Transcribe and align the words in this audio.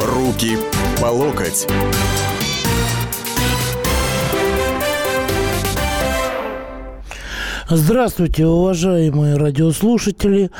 Руки 0.00 0.58
по 1.00 1.06
локоть. 1.06 1.66
Здравствуйте, 7.68 8.46
уважаемые 8.46 9.36
радиослушатели. 9.36 10.50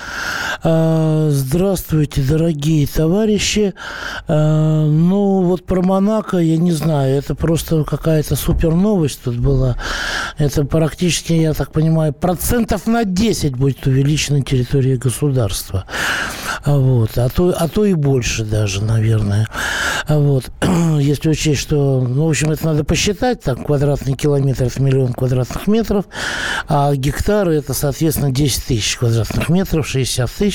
А, 0.65 1.29
здравствуйте, 1.31 2.23
дорогие 2.23 2.87
товарищи. 2.87 3.75
А, 4.29 4.87
ну, 4.87 5.43
вот 5.43 5.67
про 5.67 5.83
Монако, 5.83 6.39
я 6.39 6.57
не 6.57 6.71
знаю, 6.71 7.17
это 7.17 7.35
просто 7.35 7.83
какая-то 7.83 8.37
супер 8.37 8.73
новость 8.73 9.23
тут 9.25 9.39
была. 9.39 9.77
Это 10.39 10.65
практически, 10.65 11.33
я 11.33 11.53
так 11.55 11.73
понимаю, 11.73 12.13
процентов 12.13 12.87
на 12.87 13.05
10 13.05 13.57
будет 13.57 13.85
увеличена 13.87 14.43
территория 14.43 14.97
государства. 14.97 15.85
Вот. 16.65 17.19
А, 17.19 17.29
то, 17.29 17.55
а 17.59 17.69
то 17.69 17.85
и 17.85 17.95
больше 17.95 18.45
даже, 18.45 18.85
наверное. 18.85 19.49
Вот. 20.09 20.45
Если 21.01 21.31
учесть, 21.31 21.61
что, 21.61 22.01
ну, 22.01 22.27
в 22.27 22.31
общем, 22.31 22.51
это 22.53 22.67
надо 22.67 22.85
посчитать, 22.85 23.43
так, 23.43 23.65
квадратный 23.67 24.15
километр– 24.15 24.65
это 24.67 24.81
миллион 24.81 25.13
квадратных 25.13 25.67
метров, 25.67 26.05
а 26.69 26.95
гектары– 26.95 27.55
это, 27.57 27.75
соответственно, 27.75 28.31
10 28.31 28.65
тысяч 28.65 28.97
квадратных 28.97 29.49
метров, 29.49 29.89
60 29.89 30.31
тысяч, 30.31 30.52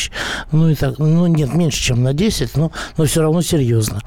ну, 0.51 0.69
и 0.69 0.75
так, 0.75 0.99
ну, 0.99 1.27
нет, 1.27 1.53
меньше, 1.53 1.81
чем 1.81 2.03
на 2.03 2.13
10, 2.13 2.57
но, 2.57 2.71
но 2.97 3.05
все 3.05 3.21
равно 3.21 3.41
серьезно. 3.41 4.01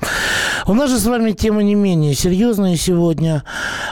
У 0.66 0.74
нас 0.74 0.90
же 0.90 0.98
с 0.98 1.06
вами 1.06 1.32
тема 1.32 1.62
не 1.62 1.74
менее 1.74 2.14
серьезная 2.14 2.76
сегодня. 2.76 3.44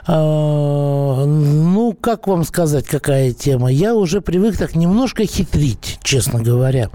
А, 0.07 1.25
ну, 1.25 1.97
как 2.01 2.27
вам 2.27 2.45
сказать, 2.45 2.87
какая 2.87 3.33
тема? 3.33 3.71
Я 3.73 3.95
уже 3.95 4.21
привык 4.21 4.57
так 4.57 4.75
немножко 4.75 5.25
хитрить, 5.27 5.99
честно 6.03 6.41
говоря. 6.43 6.91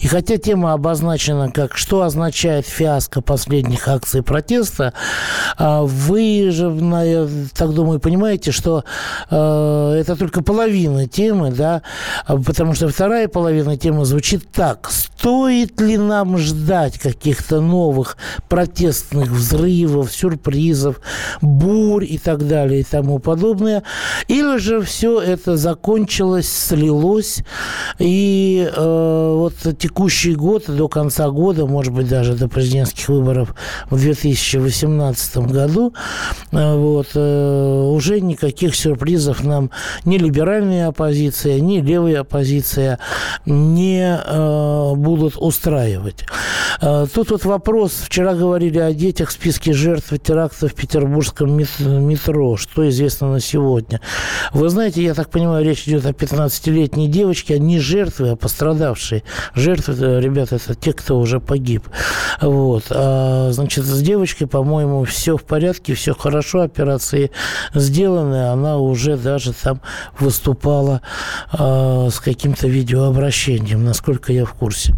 И 0.00 0.06
хотя 0.06 0.36
тема 0.36 0.72
обозначена 0.72 1.50
как 1.50 1.76
«Что 1.76 2.02
означает 2.02 2.66
фиаско 2.66 3.22
последних 3.22 3.88
акций 3.88 4.22
протеста?», 4.22 4.92
а 5.56 5.82
вы 5.82 6.50
же, 6.50 6.76
я 7.04 7.28
так 7.56 7.72
думаю, 7.72 8.00
понимаете, 8.00 8.52
что 8.52 8.84
э, 9.30 9.96
это 10.00 10.16
только 10.16 10.42
половина 10.42 11.06
темы, 11.06 11.50
да, 11.50 11.82
потому 12.26 12.74
что 12.74 12.88
вторая 12.88 13.28
половина 13.28 13.76
темы 13.76 14.04
звучит 14.04 14.43
так. 14.52 14.90
Стоит 14.90 15.80
ли 15.80 15.96
нам 15.96 16.38
ждать 16.38 16.98
каких-то 16.98 17.60
новых 17.60 18.16
протестных 18.48 19.30
взрывов, 19.30 20.12
сюрпризов, 20.12 21.00
бурь 21.40 22.04
и 22.04 22.18
так 22.18 22.46
далее 22.46 22.80
и 22.80 22.84
тому 22.84 23.18
подобное? 23.18 23.82
Или 24.28 24.58
же 24.58 24.82
все 24.82 25.20
это 25.20 25.56
закончилось, 25.56 26.50
слилось, 26.50 27.38
и 27.98 28.70
э, 28.74 29.34
вот 29.34 29.54
текущий 29.78 30.34
год, 30.34 30.64
до 30.68 30.88
конца 30.88 31.30
года, 31.30 31.66
может 31.66 31.92
быть, 31.92 32.08
даже 32.08 32.34
до 32.34 32.48
президентских 32.48 33.08
выборов 33.08 33.54
в 33.90 33.98
2018 33.98 35.36
году, 35.38 35.94
э, 36.52 36.76
вот, 36.76 37.08
э, 37.14 37.90
уже 37.90 38.20
никаких 38.20 38.74
сюрпризов 38.74 39.42
нам 39.44 39.70
ни 40.04 40.18
либеральная 40.18 40.88
оппозиция, 40.88 41.60
ни 41.60 41.80
левая 41.80 42.20
оппозиция 42.20 42.98
не 43.46 44.18
э, 44.34 44.94
будут 44.94 45.36
устраивать. 45.36 46.24
Э, 46.80 47.06
тут 47.12 47.30
вот 47.30 47.44
вопрос, 47.44 47.92
вчера 48.04 48.34
говорили 48.34 48.78
о 48.78 48.92
детях 48.92 49.28
в 49.28 49.32
списке 49.32 49.72
жертв 49.72 50.12
теракта 50.18 50.68
в 50.68 50.74
петербургском 50.74 51.56
метро. 51.56 52.56
Что 52.56 52.88
известно 52.88 53.30
на 53.30 53.40
сегодня? 53.40 54.00
Вы 54.52 54.68
знаете, 54.68 55.02
я 55.02 55.14
так 55.14 55.30
понимаю, 55.30 55.64
речь 55.64 55.86
идет 55.86 56.06
о 56.06 56.10
15-летней 56.10 57.08
девочке, 57.08 57.54
а 57.54 57.58
не 57.58 57.78
жертвы, 57.78 58.30
а 58.30 58.36
пострадавшие. 58.36 59.22
Жертвы, 59.54 60.20
ребята, 60.20 60.56
это 60.56 60.74
те, 60.74 60.92
кто 60.92 61.18
уже 61.18 61.40
погиб. 61.40 61.84
Вот. 62.40 62.84
А, 62.90 63.50
значит, 63.52 63.84
с 63.84 64.00
девочкой, 64.00 64.46
по-моему, 64.46 65.04
все 65.04 65.36
в 65.36 65.44
порядке, 65.44 65.94
все 65.94 66.14
хорошо, 66.14 66.60
операции 66.60 67.30
сделаны, 67.74 68.50
она 68.50 68.78
уже 68.78 69.16
даже 69.16 69.52
там 69.52 69.80
выступала 70.18 71.02
э, 71.52 72.08
с 72.10 72.20
каким-то 72.20 72.68
видеообращением, 72.68 73.84
насколько 73.84 74.23
я 74.32 74.44
в 74.44 74.54
курсе. 74.54 74.94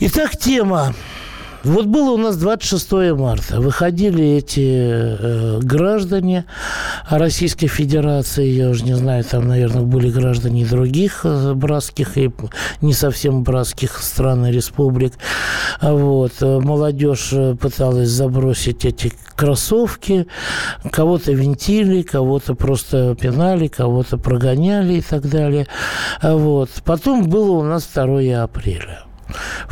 Итак, 0.00 0.36
тема 0.36 0.94
вот 1.66 1.86
было 1.86 2.10
у 2.10 2.16
нас 2.16 2.36
26 2.36 2.92
марта. 3.16 3.60
Выходили 3.60 4.24
эти 4.36 4.60
э, 4.60 5.58
граждане 5.60 6.44
Российской 7.08 7.66
Федерации, 7.66 8.46
я 8.46 8.68
уже 8.70 8.84
не 8.84 8.94
знаю, 8.94 9.24
там, 9.24 9.48
наверное, 9.48 9.82
были 9.82 10.10
граждане 10.10 10.64
других 10.64 11.22
э, 11.24 11.54
братских 11.54 12.16
и 12.18 12.30
не 12.80 12.92
совсем 12.92 13.42
братских 13.42 13.98
стран 13.98 14.46
и 14.46 14.52
республик. 14.52 15.14
Вот. 15.80 16.32
Молодежь 16.40 17.30
э, 17.32 17.56
пыталась 17.56 18.08
забросить 18.08 18.84
эти 18.84 19.12
кроссовки, 19.34 20.26
кого-то 20.90 21.32
винтили, 21.32 22.02
кого-то 22.02 22.54
просто 22.54 23.16
пинали, 23.20 23.68
кого-то 23.68 24.18
прогоняли 24.18 24.94
и 24.94 25.02
так 25.02 25.28
далее. 25.28 25.66
Вот. 26.22 26.70
Потом 26.84 27.28
было 27.28 27.52
у 27.52 27.62
нас 27.62 27.88
2 27.92 28.42
апреля. 28.42 29.05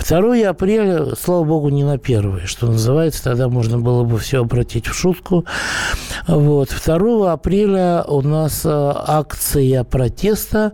2 0.08 0.48
апреля, 0.48 1.14
слава 1.16 1.44
богу, 1.44 1.68
не 1.70 1.84
на 1.84 1.94
1, 1.94 2.46
что 2.46 2.66
называется, 2.66 3.24
тогда 3.24 3.48
можно 3.48 3.78
было 3.78 4.04
бы 4.04 4.18
все 4.18 4.40
обратить 4.40 4.86
в 4.86 4.94
шутку. 4.94 5.44
Вот. 6.26 6.68
2 6.84 7.32
апреля 7.32 8.04
у 8.06 8.22
нас 8.22 8.62
э, 8.64 8.68
акция 8.70 9.84
протеста, 9.84 10.72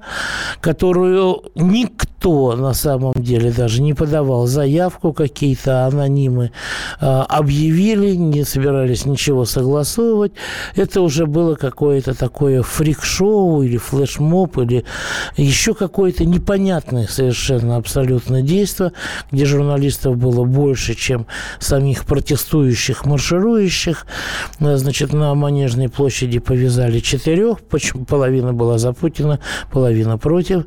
которую 0.61 1.45
никто 1.55 2.10
на 2.25 2.75
самом 2.75 3.15
деле 3.15 3.51
даже 3.51 3.83
не 3.83 3.95
подавал 3.95 4.47
заявку, 4.47 5.13
какие-то 5.13 5.87
анонимы 5.87 6.53
э, 7.01 7.07
объявили, 7.07 8.15
не 8.15 8.45
собирались 8.45 9.07
ничего 9.07 9.45
согласовывать. 9.45 10.33
Это 10.77 11.01
уже 11.01 11.27
было 11.27 11.55
какое-то 11.55 12.15
такое 12.15 12.63
фрик-шоу 12.63 13.63
или 13.63 13.77
флешмоб, 13.77 14.59
или 14.59 14.85
еще 15.37 15.75
какое-то 15.75 16.25
непонятное 16.25 17.07
совершенно 17.07 17.77
абсолютно 17.77 18.43
действие 18.43 18.93
где 19.31 19.45
журналистов 19.45 20.17
было 20.17 20.45
больше, 20.45 20.95
чем 20.95 21.27
самих 21.59 22.05
протестующих, 22.05 23.07
марширующих. 23.07 24.07
Значит, 24.59 25.13
на 25.13 25.35
Манежной 25.35 25.89
площади 25.89 26.39
повязали 26.39 27.01
четырех, 27.01 27.61
почему 27.61 28.05
половина 28.05 28.53
была 28.53 28.79
за 28.79 28.93
Путина, 28.93 29.41
половина 29.73 30.19
против. 30.19 30.65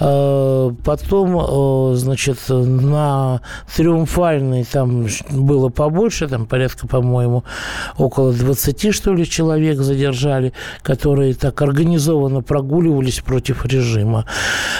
Э, 0.00 0.70
потом, 0.96 1.92
э, 1.92 1.96
значит, 1.96 2.38
на 2.48 3.40
Триумфальной 3.76 4.64
там 4.64 5.06
было 5.30 5.68
побольше, 5.68 6.28
там 6.28 6.46
порядка, 6.46 6.86
по-моему, 6.86 7.44
около 7.98 8.32
20, 8.32 8.94
что 8.94 9.12
ли, 9.12 9.28
человек 9.28 9.78
задержали, 9.78 10.52
которые 10.82 11.34
так 11.34 11.60
организованно 11.62 12.42
прогуливались 12.42 13.20
против 13.20 13.66
режима. 13.66 14.24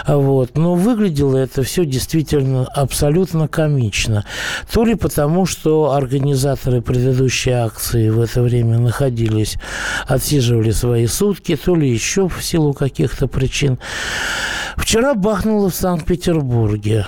Вот. 0.06 0.56
Но 0.56 0.74
выглядело 0.74 1.36
это 1.36 1.62
все 1.62 1.84
действительно 1.84 2.64
абсолютно 2.64 3.48
комично. 3.48 4.24
То 4.72 4.84
ли 4.84 4.94
потому, 4.94 5.46
что 5.46 5.92
организаторы 5.92 6.80
предыдущей 6.80 7.50
акции 7.50 8.08
в 8.08 8.20
это 8.20 8.42
время 8.42 8.78
находились, 8.78 9.56
отсиживали 10.06 10.70
свои 10.70 11.06
сутки, 11.06 11.56
то 11.56 11.74
ли 11.74 11.90
еще 11.90 12.28
в 12.28 12.42
силу 12.42 12.72
каких-то 12.72 13.26
причин. 13.26 13.78
Вчера 14.76 15.14
бахнуло 15.14 15.70
в 15.70 15.74
Санкт-Петербурге. 16.04 17.06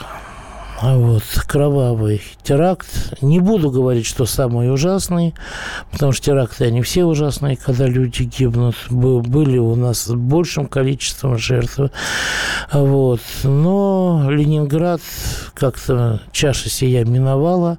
А 0.79 0.95
вот, 0.99 1.23
кровавый 1.47 2.21
теракт. 2.43 2.87
Не 3.23 3.41
буду 3.41 3.71
говорить, 3.71 4.05
что 4.05 4.27
самый 4.27 4.71
ужасный, 4.71 5.35
потому 5.91 6.13
что 6.13 6.27
теракты, 6.27 6.67
они 6.67 6.83
все 6.83 7.05
ужасные, 7.05 7.57
когда 7.57 7.87
люди 7.87 8.25
гибнут. 8.25 8.77
Были 8.91 9.57
у 9.57 9.75
нас 9.75 10.09
большим 10.09 10.67
количеством 10.67 11.39
жертв. 11.39 11.81
Вот. 12.73 13.21
Но 13.43 14.27
Ленинград 14.29 15.01
как-то 15.55 16.21
чаша 16.33 16.69
сия 16.69 17.05
миновала 17.05 17.79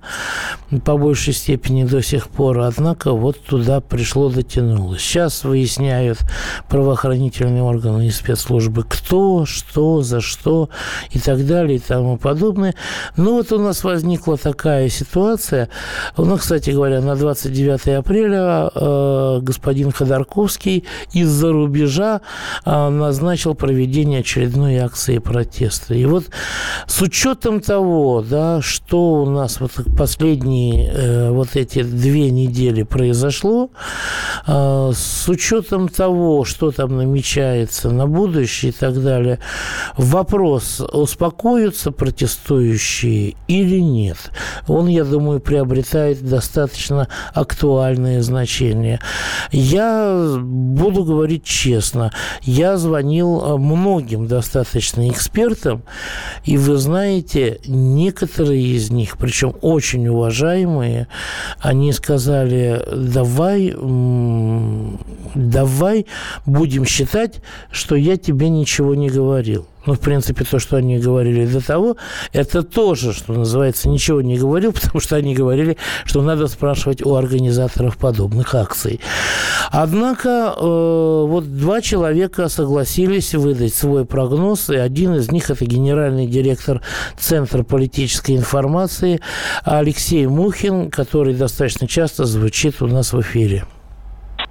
по 0.84 0.98
большей 0.98 1.34
степени 1.34 1.84
до 1.84 2.02
сих 2.02 2.28
пор. 2.30 2.60
Однако 2.62 3.12
вот 3.12 3.40
туда 3.44 3.80
пришло, 3.80 4.30
дотянулось. 4.30 5.02
Сейчас 5.02 5.44
выясняют 5.44 6.20
правоохранительные 6.68 7.62
органы 7.62 8.08
и 8.08 8.12
спецслужбы, 8.12 8.84
кто, 8.84 9.46
что, 9.46 10.02
за 10.02 10.20
что 10.20 10.70
и 11.12 11.20
так 11.20 11.46
далее 11.46 11.78
и 11.78 11.80
тому 11.80 12.18
подобное. 12.18 12.74
Ну, 13.16 13.34
вот 13.34 13.52
у 13.52 13.60
нас 13.60 13.84
возникла 13.84 14.38
такая 14.38 14.90
ситуация. 14.90 15.70
Ну, 16.18 16.38
кстати 16.38 16.72
говоря, 16.72 17.02
на 17.02 17.16
29 17.16 17.88
апреля 18.00 18.70
э, 18.74 19.40
господин 19.42 19.92
Ходорковский 19.92 20.86
из-за 21.14 21.52
рубежа 21.52 22.22
э, 22.66 22.90
назначил 22.90 23.56
проведение 23.56 24.20
очередной 24.20 24.78
акции 24.78 25.18
протеста. 25.20 25.94
И 25.94 26.06
вот 26.06 26.26
с 26.86 27.02
учетом 27.02 27.60
того, 27.62 28.24
да, 28.28 28.62
что 28.62 29.22
у 29.22 29.30
нас 29.30 29.60
вот 29.60 29.72
последние 29.98 30.90
э, 30.90 31.32
вот 31.32 31.56
эти 31.56 31.84
две 31.84 32.30
недели 32.32 32.84
произошло, 32.84 33.70
э, 34.48 34.92
с 34.96 35.28
учетом 35.30 35.90
того, 35.90 36.46
что 36.46 36.72
там 36.72 36.98
намечается 36.98 37.90
на 37.90 38.08
будущее 38.08 38.72
и 38.72 38.76
так 38.76 39.02
далее, 39.02 39.40
вопрос, 39.98 40.80
успокоятся 40.80 41.92
протестующие 41.92 42.77
или 42.78 43.80
нет, 43.80 44.32
он, 44.68 44.88
я 44.88 45.04
думаю, 45.04 45.40
приобретает 45.40 46.22
достаточно 46.28 47.08
актуальное 47.34 48.22
значение. 48.22 49.00
Я 49.52 50.38
буду 50.40 51.04
говорить 51.04 51.44
честно, 51.44 52.12
я 52.44 52.78
звонил 52.78 53.42
э, 53.44 53.58
многим 53.58 54.28
достаточно 54.28 55.10
экспертам, 55.10 55.84
и 56.46 56.58
вы 56.58 56.78
знаете, 56.78 57.60
некоторые 57.68 58.62
из 58.62 58.90
них, 58.92 59.18
причем 59.18 59.56
очень 59.62 60.08
уважаемые, 60.08 61.08
они 61.60 61.92
сказали, 61.94 62.84
давай, 62.94 63.76
давай 65.36 66.06
будем 66.46 66.86
считать, 66.86 67.42
что 67.72 67.96
я 67.96 68.18
тебе 68.18 68.50
ничего 68.50 68.96
не 68.96 69.10
говорил 69.10 69.68
ну, 69.88 69.94
в 69.94 70.00
принципе, 70.00 70.44
то, 70.44 70.60
что 70.60 70.78
они 70.78 71.00
говорили 71.00 71.46
до 71.46 71.66
того, 71.66 71.98
это 72.34 72.62
тоже, 72.62 73.14
что 73.14 73.34
называется, 73.34 73.90
ничего 73.90 74.22
не 74.22 74.38
говорил, 74.38 74.72
потому 74.74 75.00
что 75.00 75.16
они 75.16 75.34
говорили, 75.34 75.78
что 76.04 76.22
надо 76.22 76.48
спрашивать 76.48 77.04
у 77.06 77.16
организаторов 77.16 77.98
подобных 77.98 78.54
акций. 78.54 79.00
Однако 79.72 80.54
э, 80.56 81.26
вот 81.28 81.58
два 81.58 81.82
человека 81.82 82.50
согласились 82.50 83.34
выдать 83.34 83.74
свой 83.74 84.06
прогноз, 84.06 84.70
и 84.70 84.76
один 84.76 85.16
из 85.16 85.32
них 85.32 85.50
это 85.50 85.66
генеральный 85.66 86.28
директор 86.28 86.82
Центра 87.18 87.64
политической 87.64 88.36
информации 88.36 89.22
Алексей 89.64 90.28
Мухин, 90.28 90.92
который 90.92 91.34
достаточно 91.34 91.88
часто 91.88 92.26
звучит 92.26 92.82
у 92.82 92.88
нас 92.88 93.14
в 93.14 93.22
эфире. 93.22 93.66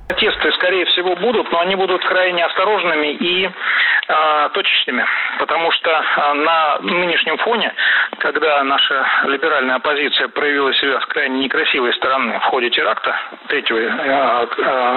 Протесты, 0.08 0.52
скорее 0.52 0.84
всего, 0.86 1.16
будут, 1.16 1.50
но 1.50 1.60
они 1.60 1.74
будут 1.74 2.04
крайне 2.04 2.44
осторожными 2.44 3.08
и 3.14 3.46
э, 3.46 4.48
точечными, 4.54 5.04
потому 5.40 5.72
что 5.72 5.90
э, 5.90 6.32
на 6.34 6.78
нынешнем 6.80 7.36
фоне, 7.38 7.74
когда 8.18 8.62
наша 8.62 9.04
либеральная 9.24 9.76
оппозиция 9.76 10.28
проявила 10.28 10.72
себя 10.74 11.00
с 11.00 11.06
крайне 11.06 11.40
некрасивой 11.40 11.92
стороны 11.94 12.38
в 12.38 12.44
ходе 12.44 12.70
теракта 12.70 13.16
3 13.48 13.64
э, 13.68 14.46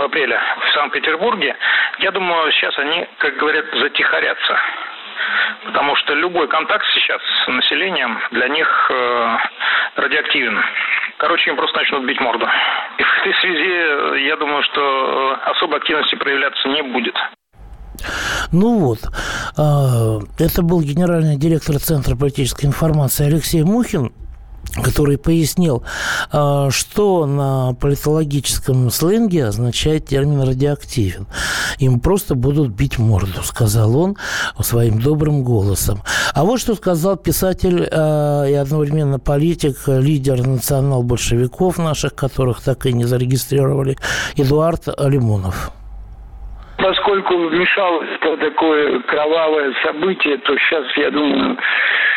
апреля 0.03 0.41
в 0.59 0.73
Санкт-Петербурге, 0.73 1.55
я 1.99 2.11
думаю, 2.11 2.51
сейчас 2.51 2.77
они, 2.77 3.07
как 3.17 3.35
говорят, 3.37 3.65
затихарятся. 3.73 4.59
Потому 5.65 5.95
что 5.97 6.13
любой 6.13 6.47
контакт 6.47 6.85
сейчас 6.93 7.21
с 7.43 7.47
населением 7.47 8.17
для 8.31 8.47
них 8.47 8.91
э, 8.91 9.37
радиоактивен. 9.95 10.59
Короче, 11.17 11.49
им 11.49 11.57
просто 11.57 11.77
начнут 11.77 12.05
бить 12.05 12.19
морду. 12.21 12.47
И 12.97 13.03
в 13.03 13.17
этой 13.19 13.33
связи, 13.41 14.25
я 14.25 14.37
думаю, 14.37 14.63
что 14.63 15.37
э, 15.45 15.49
особой 15.51 15.79
активности 15.79 16.15
проявляться 16.15 16.67
не 16.69 16.81
будет. 16.81 17.15
Ну 18.51 18.79
вот, 18.79 18.99
а, 19.57 20.19
это 20.39 20.63
был 20.63 20.81
генеральный 20.81 21.37
директор 21.37 21.77
Центра 21.77 22.15
политической 22.15 22.65
информации 22.65 23.27
Алексей 23.27 23.63
Мухин 23.63 24.11
который 24.75 25.17
пояснил, 25.17 25.83
а, 26.31 26.69
что 26.71 27.25
на 27.25 27.73
политологическом 27.73 28.89
сленге 28.91 29.45
означает 29.45 30.07
термин 30.07 30.41
«радиоактивен». 30.41 31.27
Им 31.79 31.99
просто 31.99 32.35
будут 32.35 32.71
бить 32.71 32.97
морду, 32.97 33.43
сказал 33.43 33.95
он 33.97 34.17
своим 34.61 35.01
добрым 35.01 35.43
голосом. 35.43 36.03
А 36.33 36.43
вот 36.43 36.59
что 36.59 36.75
сказал 36.75 37.17
писатель 37.17 37.87
а, 37.91 38.45
и 38.45 38.53
одновременно 38.53 39.19
политик, 39.19 39.87
лидер 39.87 40.45
национал-большевиков 40.45 41.77
наших, 41.77 42.15
которых 42.15 42.61
так 42.61 42.85
и 42.85 42.93
не 42.93 43.05
зарегистрировали, 43.05 43.97
Эдуард 44.35 44.87
Лимонов 44.99 45.71
поскольку 46.81 47.35
вмешалось 47.47 48.09
такое 48.39 48.99
кровавое 49.01 49.73
событие, 49.83 50.37
то 50.37 50.57
сейчас, 50.57 50.85
я 50.97 51.11
думаю, 51.11 51.57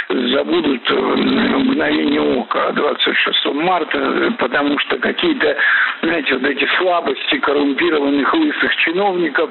забудут 0.08 0.90
э, 0.90 0.94
мгновение 0.94 2.20
ока 2.20 2.72
26 2.72 3.46
марта, 3.54 4.34
потому 4.38 4.78
что 4.80 4.98
какие-то, 4.98 5.56
знаете, 6.02 6.34
вот 6.34 6.44
эти 6.44 6.66
слабости 6.78 7.38
коррумпированных 7.38 8.34
лысых 8.34 8.76
чиновников, 8.76 9.50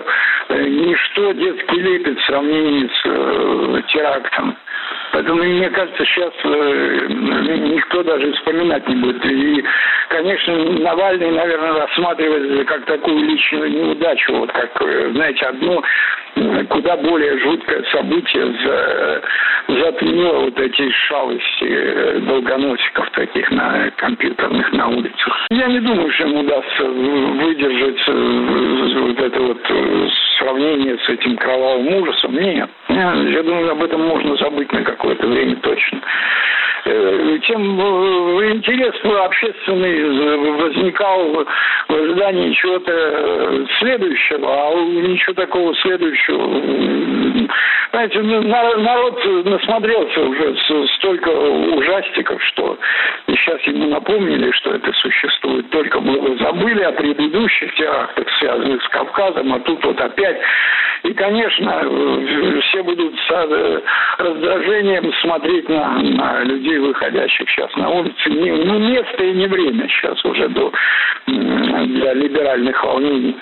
э, 0.49 0.63
ничто 0.63 1.31
детский 1.33 1.79
лепет 1.79 2.19
в 2.19 2.25
сравнении 2.25 2.87
с 2.87 3.01
э, 3.05 3.81
терактом. 3.87 4.57
Поэтому, 5.11 5.43
мне 5.43 5.69
кажется, 5.69 6.05
сейчас 6.05 6.33
никто 6.43 8.03
даже 8.03 8.31
вспоминать 8.33 8.87
не 8.87 8.95
будет. 8.95 9.25
И, 9.25 9.63
конечно, 10.09 10.55
Навальный, 10.81 11.31
наверное, 11.31 11.73
рассматривается 11.73 12.65
как 12.65 12.85
такую 12.85 13.19
личную 13.25 13.71
неудачу, 13.71 14.33
вот 14.33 14.51
как, 14.51 14.81
знаете, 15.13 15.45
одно 15.45 15.83
куда 16.69 16.97
более 16.97 17.37
жуткое 17.39 17.83
событие 17.91 18.53
за, 18.63 19.21
затмило 19.67 20.45
вот 20.45 20.59
эти 20.59 20.89
шалости 21.07 21.65
э, 21.65 22.19
долгоносиков 22.19 23.09
таких 23.11 23.51
на 23.51 23.91
компьютерных 23.97 24.71
на 24.71 24.87
улицах. 24.87 25.47
Я 25.49 25.67
не 25.67 25.79
думаю, 25.79 26.11
что 26.13 26.23
им 26.23 26.37
удастся 26.37 26.83
выдержать 26.83 28.01
э, 28.07 28.99
вот 28.99 29.19
это 29.19 29.41
вот 29.41 29.61
э, 29.69 30.07
сравнение 30.39 30.97
с 30.99 31.09
этим 31.09 31.35
кровавым 31.37 31.87
ужасом. 31.95 32.33
Нет. 32.35 32.69
Я 32.89 33.43
думаю, 33.43 33.71
об 33.71 33.83
этом 33.83 34.01
можно 34.07 34.35
забыть 34.37 34.71
на 34.71 34.83
какое-то 35.01 35.27
время 35.27 35.55
точно. 35.57 36.01
Тем 36.83 37.79
интерес 38.53 38.95
общественный 39.03 40.57
возникал 40.57 41.45
в 41.87 41.93
ожидании 41.93 42.53
чего-то 42.53 43.65
следующего, 43.79 44.47
а 44.47 44.73
ничего 44.75 45.33
такого 45.33 45.75
следующего 45.75 47.11
знаете, 47.91 48.21
ну, 48.21 48.41
народ 48.41 49.25
насмотрелся 49.45 50.21
уже 50.21 50.55
столько 50.95 51.27
ужастиков, 51.27 52.41
что 52.45 52.77
сейчас 53.27 53.61
ему 53.63 53.87
напомнили, 53.87 54.49
что 54.51 54.71
это 54.73 54.93
существует. 54.93 55.69
Только 55.71 55.99
было 55.99 56.37
забыли 56.37 56.83
о 56.83 56.93
предыдущих 56.93 57.73
терактах, 57.75 58.27
связанных 58.39 58.81
с 58.81 58.87
Кавказом, 58.89 59.53
а 59.53 59.59
тут 59.59 59.83
вот 59.83 59.99
опять. 59.99 60.39
И, 61.03 61.13
конечно, 61.13 62.61
все 62.61 62.83
будут 62.83 63.13
с 63.19 63.29
раздражением 64.91 65.13
смотреть 65.21 65.69
на, 65.69 65.99
на 65.99 66.43
людей, 66.43 66.77
выходящих 66.79 67.49
сейчас 67.49 67.75
на 67.75 67.89
улицы. 67.89 68.29
Не, 68.29 68.51
ну, 68.51 68.79
место 68.79 69.23
и 69.23 69.33
не 69.33 69.47
время 69.47 69.87
сейчас 69.87 70.23
уже 70.25 70.49
до, 70.49 70.71
для 71.27 72.13
либеральных 72.13 72.83
волнений. 72.83 73.35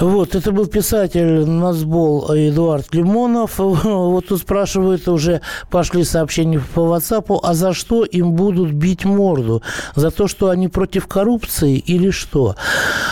Вот, 0.00 0.34
это 0.34 0.50
был 0.50 0.66
писатель 0.66 1.46
Назбол 1.46 2.30
Эдуард 2.34 2.94
Лимонов. 2.94 3.58
Вот 3.90 4.28
тут 4.28 4.40
спрашивают, 4.40 5.06
уже 5.08 5.42
пошли 5.70 6.04
сообщения 6.04 6.60
по 6.74 6.80
WhatsApp, 6.80 7.38
а 7.42 7.54
за 7.54 7.74
что 7.74 8.04
им 8.04 8.32
будут 8.32 8.72
бить 8.72 9.04
морду? 9.04 9.62
За 9.94 10.10
то, 10.10 10.26
что 10.26 10.48
они 10.48 10.68
против 10.68 11.06
коррупции 11.06 11.76
или 11.78 12.10
что? 12.10 12.56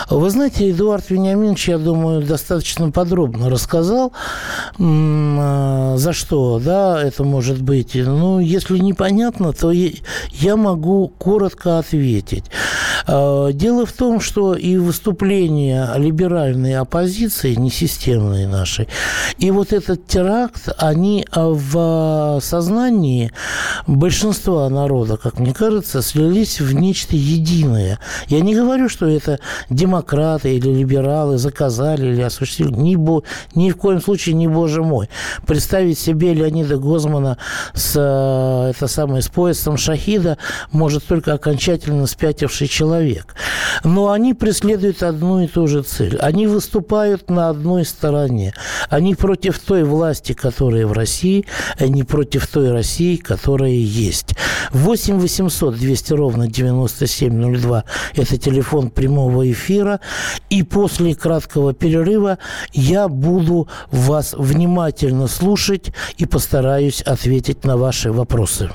Вы 0.09 0.29
знаете, 0.29 0.71
Эдуард 0.71 1.09
Вениаминович, 1.09 1.69
я 1.69 1.77
думаю, 1.77 2.21
достаточно 2.21 2.91
подробно 2.91 3.49
рассказал, 3.49 4.11
а, 4.79 5.78
за 5.99 6.13
что, 6.13 6.59
да, 6.59 7.03
это 7.03 7.23
может 7.23 7.61
быть. 7.61 7.93
Ну, 7.93 8.39
если 8.39 8.77
непонятно, 8.77 9.53
то 9.53 9.71
я 9.71 10.55
могу 10.55 11.09
коротко 11.09 11.77
ответить. 11.79 12.45
А, 13.11 13.51
дело 13.51 13.87
в 13.87 13.91
том, 13.91 14.19
что 14.19 14.53
и 14.53 14.77
выступления 14.77 15.91
либеральной 15.97 16.75
оппозиции, 16.75 17.55
несистемной 17.55 18.45
нашей, 18.45 18.87
и 19.39 19.49
вот 19.49 19.73
этот 19.73 20.05
теракт, 20.05 20.69
они 20.77 21.25
в 21.31 22.39
сознании 22.43 23.31
большинства 23.87 24.69
народа, 24.69 25.17
как 25.17 25.39
мне 25.39 25.53
кажется, 25.53 26.03
слились 26.03 26.61
в 26.61 26.73
нечто 26.75 27.15
единое. 27.15 27.99
Я 28.27 28.41
не 28.41 28.53
говорю, 28.53 28.89
что 28.89 29.07
это 29.07 29.39
демократы 29.71 30.55
или 30.55 30.69
либералы 30.69 31.39
заказали 31.39 32.13
или 32.13 32.21
осуществили. 32.21 32.73
Ни, 32.73 32.95
бо, 32.95 33.23
ни 33.55 33.71
в 33.71 33.77
коем 33.77 34.01
случае 34.01 34.35
не 34.35 34.47
боже 34.47 34.83
мой. 34.83 35.09
Представить 35.47 35.97
себе 35.97 36.33
Леонида 36.33 36.77
Гозмана 36.77 37.37
с, 37.73 37.95
это 37.95 38.87
самое, 38.87 39.23
с 39.23 39.29
поясом 39.29 39.77
шахида 39.77 40.37
может 40.71 41.05
только 41.05 41.33
окончательно 41.33 42.05
спятивший 42.05 42.67
человек, 42.67 42.98
человек. 42.99 43.35
Но 43.83 44.11
они 44.11 44.33
преследуют 44.33 45.03
одну 45.03 45.41
и 45.41 45.47
ту 45.47 45.67
же 45.67 45.83
цель. 45.83 46.17
Они 46.17 46.47
выступают 46.47 47.29
на 47.29 47.49
одной 47.49 47.85
стороне. 47.85 48.53
Они 48.89 49.15
против 49.15 49.59
той 49.59 49.83
власти, 49.83 50.33
которая 50.33 50.85
в 50.85 50.91
России, 50.91 51.45
а 51.77 51.87
не 51.87 52.03
против 52.03 52.47
той 52.47 52.71
России, 52.71 53.15
которая 53.15 53.71
есть. 53.71 54.35
8 54.71 55.19
800 55.19 55.77
200 55.77 56.13
ровно 56.13 56.47
9702– 56.47 57.83
это 58.15 58.37
телефон 58.37 58.89
прямого 58.89 59.49
эфира. 59.49 59.99
И 60.49 60.63
после 60.63 61.15
краткого 61.15 61.73
перерыва 61.73 62.37
я 62.73 63.07
буду 63.07 63.67
вас 63.91 64.35
внимательно 64.37 65.27
слушать 65.27 65.93
и 66.17 66.25
постараюсь 66.25 67.01
ответить 67.01 67.63
на 67.63 67.77
ваши 67.77 68.11
вопросы. 68.11 68.69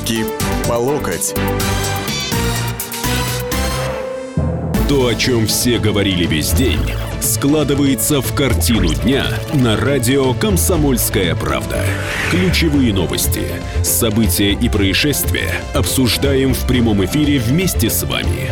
Руки 0.00 0.24
по 0.66 0.74
локоть. 0.74 1.34
То, 4.88 5.06
о 5.06 5.14
чем 5.14 5.46
все 5.46 5.78
говорили 5.78 6.24
весь 6.24 6.52
день, 6.52 6.80
складывается 7.20 8.22
в 8.22 8.34
картину 8.34 8.94
дня 8.94 9.26
на 9.52 9.76
радио 9.76 10.32
«Комсомольская 10.32 11.34
правда». 11.34 11.84
Ключевые 12.30 12.94
новости, 12.94 13.42
события 13.82 14.52
и 14.52 14.70
происшествия 14.70 15.52
обсуждаем 15.74 16.54
в 16.54 16.66
прямом 16.66 17.04
эфире 17.04 17.38
вместе 17.38 17.90
с 17.90 18.02
вами. 18.04 18.48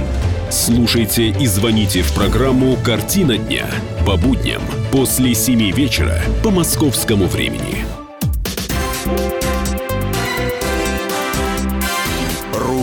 Слушайте 0.51 1.29
и 1.29 1.47
звоните 1.47 2.03
в 2.03 2.13
программу 2.13 2.77
«Картина 2.85 3.39
дня» 3.39 3.71
по 4.07 4.19
будням 4.19 4.61
после 4.93 5.35
7 5.35 5.71
вечера 5.71 6.21
по 6.43 6.51
московскому 6.51 7.27
времени. 7.27 7.98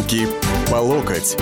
Руки 0.05 0.27
по 0.69 0.75
локоть. 0.75 1.35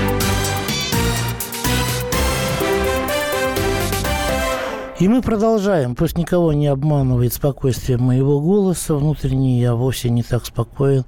И 5.00 5.08
мы 5.10 5.22
продолжаем. 5.22 5.96
Пусть 5.96 6.18
никого 6.18 6.54
не 6.54 6.68
обманывает 6.68 7.34
спокойствие 7.34 7.98
моего 7.98 8.40
голоса. 8.40 8.96
Внутренне 8.96 9.60
я 9.60 9.76
вовсе 9.76 10.10
не 10.10 10.24
так 10.24 10.46
спокоен, 10.46 11.04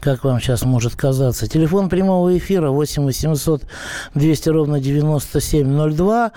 как 0.00 0.24
вам 0.24 0.40
сейчас 0.40 0.64
может 0.64 0.96
казаться. 0.96 1.46
Телефон 1.46 1.90
прямого 1.90 2.38
эфира 2.38 2.70
8 2.70 3.04
800 3.04 3.64
200 4.14 4.48
ровно 4.48 4.80
9702. 4.80 6.32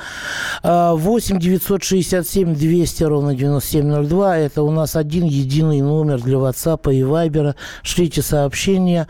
8 0.63 1.39
967 1.39 2.55
200 2.55 3.03
ровно 3.03 3.35
9702. 3.35 4.37
Это 4.37 4.63
у 4.63 4.71
нас 4.71 4.97
один 4.97 5.23
единый 5.23 5.79
номер 5.79 6.21
для 6.21 6.35
WhatsApp 6.35 6.93
и 6.93 6.99
Viber. 7.03 7.55
Шлите 7.83 8.21
сообщения 8.21 9.07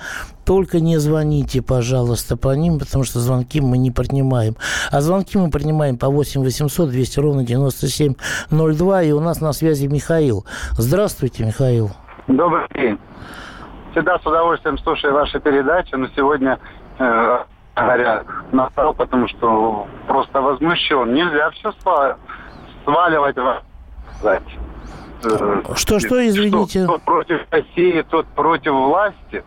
только 0.48 0.80
не 0.80 0.98
звоните, 0.98 1.62
пожалуйста, 1.62 2.38
по 2.38 2.56
ним, 2.56 2.80
потому 2.80 3.04
что 3.04 3.20
звонки 3.20 3.60
мы 3.60 3.78
не 3.78 3.92
принимаем. 3.92 4.56
А 4.92 5.02
звонки 5.02 5.38
мы 5.38 5.52
принимаем 5.52 5.98
по 5.98 6.08
8 6.08 6.42
800 6.42 6.90
200 6.90 7.20
ровно 7.20 7.44
9702. 7.44 9.04
И 9.04 9.12
у 9.12 9.20
нас 9.20 9.42
на 9.42 9.52
связи 9.52 9.88
Михаил. 9.88 10.46
Здравствуйте, 10.78 11.44
Михаил. 11.44 11.92
Добрый 12.28 12.66
день. 12.74 12.98
Всегда 13.92 14.18
с 14.20 14.26
удовольствием 14.26 14.78
слушаю 14.78 15.14
ваши 15.14 15.38
передачи, 15.42 15.94
но 15.96 16.08
сегодня, 16.16 16.58
э, 16.98 17.40
говоря, 17.76 18.24
настал, 18.54 18.94
потому 18.94 19.28
что 19.28 19.86
просто 20.08 20.40
возмущен. 20.40 21.14
Нельзя 21.14 21.50
все 21.52 21.74
сваливать 22.86 23.36
в 23.36 23.62
что, 25.76 26.00
что, 26.00 26.26
извините? 26.26 26.84
Что, 26.84 26.94
тот 26.94 27.02
против 27.02 27.42
России, 27.50 28.06
тот 28.10 28.28
против 28.28 28.72
власти. 28.72 29.44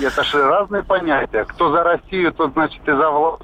Это 0.00 0.24
же 0.24 0.42
разные 0.42 0.82
понятия. 0.82 1.44
Кто 1.44 1.70
за 1.70 1.82
Россию, 1.82 2.32
тот, 2.32 2.52
значит, 2.52 2.80
и 2.86 2.92
за 2.92 3.10
власть. 3.10 3.42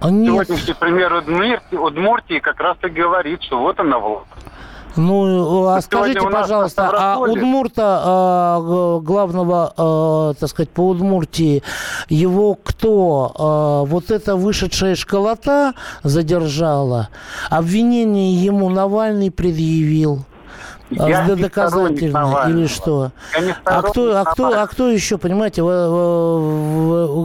А 0.00 0.10
нет. 0.10 0.46
Сегодняшний 0.46 0.74
пример 0.74 1.12
Удмуртии, 1.14 1.76
Удмуртии 1.76 2.38
как 2.38 2.58
раз 2.60 2.76
и 2.82 2.88
говорит, 2.88 3.42
что 3.42 3.58
вот 3.60 3.78
она 3.80 3.98
власть. 3.98 4.26
Ну, 4.96 5.66
а 5.68 5.80
скажите, 5.82 6.20
пожалуйста, 6.20 6.90
а 6.92 7.18
Удмурта, 7.18 8.02
а, 8.04 9.00
главного, 9.00 9.72
а, 9.76 10.34
так 10.34 10.48
сказать, 10.48 10.70
по 10.70 10.88
Удмуртии, 10.88 11.62
его 12.08 12.54
кто? 12.54 13.32
А, 13.36 13.84
вот 13.84 14.10
эта 14.10 14.36
вышедшая 14.36 14.96
школота 14.96 15.74
задержала, 16.02 17.08
обвинение 17.50 18.34
ему 18.34 18.68
Навальный 18.68 19.30
предъявил. 19.30 20.24
А 20.98 21.08
я 21.08 21.24
а 21.24 21.36
доказательно 21.36 22.46
или 22.48 22.66
что? 22.66 23.12
А 23.64 23.82
кто, 23.82 24.16
а 24.16 24.24
кто, 24.24 24.48
а 24.48 24.66
кто 24.66 24.88
еще, 24.90 25.18
понимаете, 25.18 25.62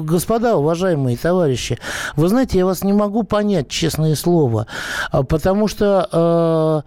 господа, 0.06 0.56
уважаемые 0.56 1.18
товарищи, 1.18 1.80
вы 2.16 2.28
знаете, 2.28 2.60
я 2.60 2.66
вас 2.66 2.84
не 2.84 2.94
могу 2.94 3.24
понять, 3.24 3.68
честное 3.70 4.16
слово, 4.16 4.68
а, 5.12 5.24
потому 5.24 5.68
что 5.68 6.84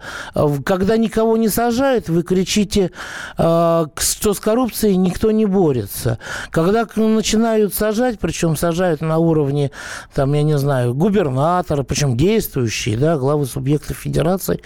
когда 0.65 0.97
никого 0.97 1.37
не 1.37 1.49
сажают, 1.49 2.09
вы 2.09 2.23
кричите, 2.23 2.91
что 3.35 3.89
с 4.33 4.39
коррупцией 4.39 4.95
никто 4.95 5.31
не 5.31 5.45
борется. 5.45 6.19
Когда 6.51 6.87
начинают 6.95 7.73
сажать, 7.73 8.19
причем 8.19 8.55
сажают 8.55 9.01
на 9.01 9.17
уровне, 9.17 9.71
там, 10.13 10.33
я 10.33 10.43
не 10.43 10.57
знаю, 10.57 10.93
губернатора, 10.93 11.83
причем 11.83 12.15
действующие, 12.15 12.97
да, 12.97 13.17
главы 13.17 13.45
субъектов 13.45 13.97
федерации, 13.97 14.61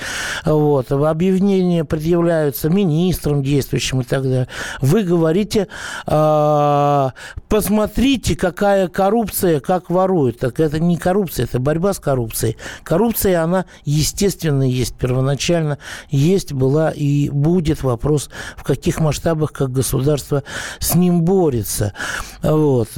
вот, 0.45 0.91
объявление 0.91 1.85
предъявляются 2.03 2.69
министрам 2.69 3.41
действующим 3.41 4.01
и 4.01 4.03
так 4.03 4.23
далее. 4.23 4.47
Вы 4.81 5.03
говорите, 5.03 5.69
э, 6.05 7.09
посмотрите, 7.47 8.35
какая 8.35 8.89
коррупция, 8.89 9.61
как 9.61 9.89
воруют. 9.89 10.39
Так 10.39 10.59
это 10.59 10.79
не 10.79 10.97
коррупция, 10.97 11.45
это 11.45 11.59
борьба 11.59 11.93
с 11.93 11.99
коррупцией. 11.99 12.57
Коррупция, 12.83 13.41
она 13.41 13.65
естественно 13.85 14.63
есть, 14.63 14.95
первоначально 14.95 15.77
есть, 16.09 16.51
была 16.51 16.91
и 16.91 17.29
будет 17.29 17.83
вопрос, 17.83 18.29
в 18.57 18.63
каких 18.63 18.99
масштабах, 18.99 19.53
как 19.53 19.71
государство 19.71 20.43
с 20.79 20.95
ним 20.95 21.21
борется. 21.21 21.93
Вот. 22.41 22.89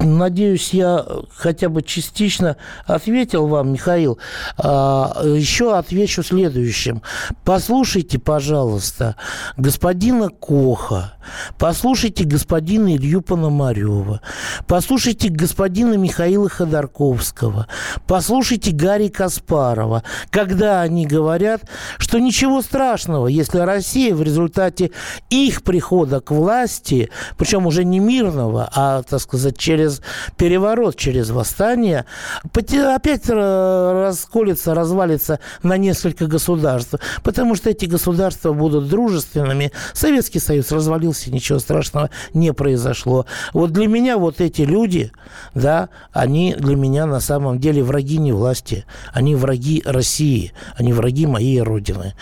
Надеюсь, 0.00 0.72
я 0.74 1.04
хотя 1.34 1.68
бы 1.68 1.82
частично 1.82 2.56
ответил 2.86 3.48
вам, 3.48 3.72
Михаил. 3.72 4.18
А, 4.56 5.22
еще 5.24 5.76
отвечу 5.76 6.22
следующим. 6.22 7.02
Послушайте, 7.44 8.20
пожалуйста, 8.20 9.16
господина 9.56 10.28
Коха, 10.28 11.14
послушайте 11.58 12.22
господина 12.24 12.94
Илью 12.94 13.22
Пономарева, 13.22 14.20
послушайте 14.68 15.30
господина 15.30 15.94
Михаила 15.94 16.48
Ходорковского, 16.48 17.66
послушайте 18.06 18.70
Гарри 18.70 19.08
Каспарова, 19.08 20.04
когда 20.30 20.80
они 20.82 21.06
говорят, 21.06 21.62
что 21.98 22.20
ничего 22.20 22.62
страшного, 22.62 23.26
если 23.26 23.58
Россия 23.58 24.14
в 24.14 24.22
результате 24.22 24.92
их 25.28 25.64
прихода 25.64 26.20
к 26.20 26.30
власти, 26.30 27.10
причем 27.36 27.66
уже 27.66 27.84
не 27.84 27.98
мирного, 27.98 28.70
а, 28.72 29.02
так 29.02 29.20
сказать, 29.20 29.58
через 29.58 29.87
через 29.88 30.02
переворот, 30.36 30.96
через 30.96 31.30
восстание, 31.30 32.04
опять 32.52 33.28
расколется, 33.28 34.74
развалится 34.74 35.40
на 35.62 35.76
несколько 35.76 36.26
государств, 36.26 36.94
потому 37.22 37.54
что 37.54 37.70
эти 37.70 37.86
государства 37.86 38.52
будут 38.52 38.88
дружественными. 38.88 39.72
Советский 39.92 40.38
Союз 40.38 40.70
развалился, 40.72 41.32
ничего 41.32 41.58
страшного 41.58 42.10
не 42.34 42.52
произошло. 42.52 43.26
Вот 43.52 43.72
для 43.72 43.88
меня 43.88 44.18
вот 44.18 44.40
эти 44.40 44.62
люди, 44.62 45.12
да, 45.54 45.88
они 46.12 46.54
для 46.54 46.76
меня 46.76 47.06
на 47.06 47.20
самом 47.20 47.58
деле 47.58 47.82
враги 47.82 48.18
не 48.18 48.32
власти, 48.32 48.84
они 49.12 49.34
враги 49.34 49.82
России, 49.84 50.52
они 50.76 50.92
враги 50.92 51.26
моей 51.26 51.60
Родины. 51.62 52.14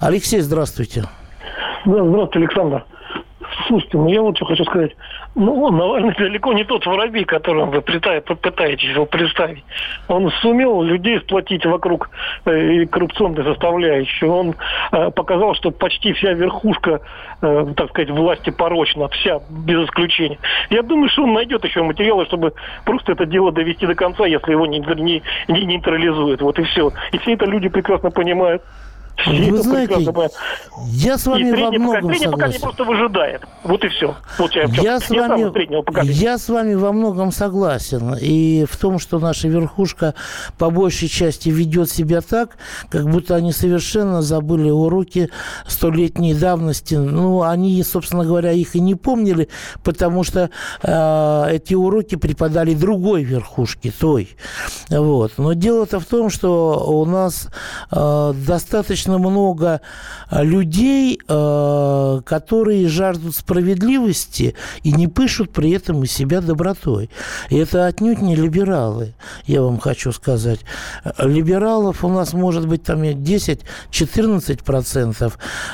Алексей, 0.00 0.40
здравствуйте. 0.40 1.04
Да, 1.86 2.04
здравствуйте, 2.04 2.38
Александр. 2.38 2.84
Слушайте, 3.74 3.98
ну 3.98 4.08
я 4.08 4.22
вот 4.22 4.36
что 4.36 4.46
хочу 4.46 4.64
сказать. 4.64 4.92
Ну, 5.34 5.68
Навальный 5.72 6.14
далеко 6.18 6.52
не 6.52 6.62
тот 6.62 6.86
воробей, 6.86 7.24
которым 7.24 7.70
вы 7.70 7.80
пытаетесь 7.80 8.88
его 8.88 9.04
представить. 9.04 9.64
Он 10.06 10.30
сумел 10.42 10.80
людей 10.82 11.18
сплотить 11.18 11.66
вокруг 11.66 12.08
э, 12.44 12.86
коррупционной 12.86 13.42
составляющей. 13.42 14.26
Он 14.26 14.54
э, 14.92 15.10
показал, 15.10 15.56
что 15.56 15.72
почти 15.72 16.12
вся 16.12 16.34
верхушка, 16.34 17.00
э, 17.42 17.66
так 17.76 17.88
сказать, 17.90 18.10
власти 18.10 18.50
порочна, 18.50 19.08
вся, 19.08 19.40
без 19.50 19.86
исключения. 19.86 20.38
Я 20.70 20.82
думаю, 20.82 21.08
что 21.08 21.24
он 21.24 21.32
найдет 21.32 21.64
еще 21.64 21.82
материалы, 21.82 22.26
чтобы 22.26 22.52
просто 22.84 23.10
это 23.10 23.26
дело 23.26 23.50
довести 23.50 23.88
до 23.88 23.96
конца, 23.96 24.24
если 24.24 24.52
его 24.52 24.66
не, 24.66 24.78
не, 24.78 25.20
не 25.48 25.64
нейтрализуют. 25.64 26.42
Вот 26.42 26.60
и 26.60 26.62
все. 26.62 26.92
И 27.10 27.18
все 27.18 27.32
это 27.32 27.46
люди 27.46 27.68
прекрасно 27.68 28.12
понимают. 28.12 28.62
Вы 29.26 29.58
знаете, 29.62 30.12
я 30.88 31.16
с 31.16 31.26
вами 31.26 31.50
во 31.50 31.70
многом 31.70 32.02
поколение, 32.02 32.30
согласен. 32.30 32.60
просто 32.60 32.84
выжидает. 32.84 33.42
Вот 33.62 33.84
и 33.84 33.88
все. 33.88 34.16
Вот 34.38 34.52
я, 34.54 34.64
я, 34.64 35.00
с 35.00 35.08
вами, 35.08 36.12
я 36.12 36.36
с 36.36 36.48
вами 36.48 36.74
во 36.74 36.92
многом 36.92 37.32
согласен. 37.32 38.16
И 38.20 38.66
в 38.68 38.76
том, 38.76 38.98
что 38.98 39.18
наша 39.18 39.48
верхушка 39.48 40.14
по 40.58 40.70
большей 40.70 41.08
части 41.08 41.48
ведет 41.48 41.90
себя 41.90 42.20
так, 42.20 42.56
как 42.90 43.08
будто 43.08 43.36
они 43.36 43.52
совершенно 43.52 44.20
забыли 44.20 44.70
уроки 44.70 45.30
столетней 45.66 46.34
давности. 46.34 46.94
Ну, 46.94 47.42
они, 47.42 47.82
собственно 47.82 48.24
говоря, 48.24 48.52
их 48.52 48.74
и 48.76 48.80
не 48.80 48.94
помнили, 48.94 49.48
потому 49.82 50.24
что 50.24 50.50
э, 50.82 51.44
эти 51.50 51.74
уроки 51.74 52.16
преподали 52.16 52.74
другой 52.74 53.22
верхушке, 53.22 53.92
той. 53.98 54.36
Вот. 54.90 55.32
Но 55.38 55.52
дело-то 55.52 56.00
в 56.00 56.04
том, 56.04 56.30
что 56.30 56.84
у 56.86 57.06
нас 57.06 57.48
э, 57.90 58.34
достаточно 58.46 59.03
много 59.06 59.80
людей, 60.30 61.20
э, 61.26 62.20
которые 62.24 62.88
жаждут 62.88 63.36
справедливости 63.36 64.54
и 64.82 64.92
не 64.92 65.08
пышут 65.08 65.52
при 65.52 65.72
этом 65.72 66.04
из 66.04 66.12
себя 66.12 66.40
добротой. 66.40 67.10
И 67.50 67.56
это 67.56 67.86
отнюдь 67.86 68.20
не 68.20 68.36
либералы, 68.36 69.14
я 69.46 69.62
вам 69.62 69.78
хочу 69.78 70.12
сказать. 70.12 70.60
Либералов 71.18 72.04
у 72.04 72.08
нас 72.08 72.32
может 72.32 72.66
быть 72.66 72.82
там 72.82 73.02
10-14%, 73.02 75.32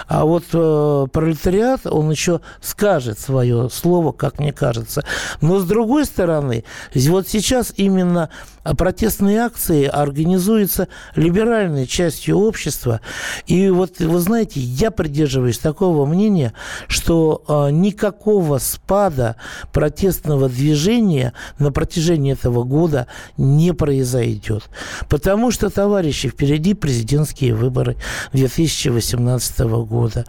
а 0.09 0.25
вот 0.25 0.45
э, 0.53 1.07
пролетариат, 1.13 1.87
он 1.87 2.11
еще 2.11 2.41
скажет 2.61 3.19
свое 3.19 3.71
слово, 3.71 4.13
как 4.13 4.39
мне 4.39 4.53
кажется. 4.53 5.05
Но 5.41 5.59
с 5.59 5.65
другой 5.65 6.05
стороны, 6.05 6.65
вот 6.95 7.27
сейчас 7.29 7.73
именно 7.77 8.29
протестные 8.77 9.41
акции 9.41 9.87
организуются 9.87 10.89
либеральной 11.15 11.87
частью 11.87 12.39
общества. 12.39 13.01
И 13.47 13.69
вот, 13.69 13.99
вы 13.99 14.19
знаете, 14.19 14.61
я 14.61 14.91
придерживаюсь 14.91 15.59
такого 15.59 16.07
мнения, 16.07 16.53
что 16.89 17.43
э, 17.47 17.71
никакого 17.71 18.59
спада 18.59 19.37
протестного 19.73 20.49
движения 20.49 21.33
на 21.59 21.73
протяжении 21.73 22.33
этого 22.33 22.65
года 22.65 23.07
не 23.37 23.73
произойдет. 23.73 24.69
Потому 25.09 25.51
что, 25.51 25.71
товарищи, 25.71 26.29
впереди 26.29 26.75
президентские 26.75 27.55
выборы 27.55 27.97
2018 28.33 29.61
года. 29.61 30.25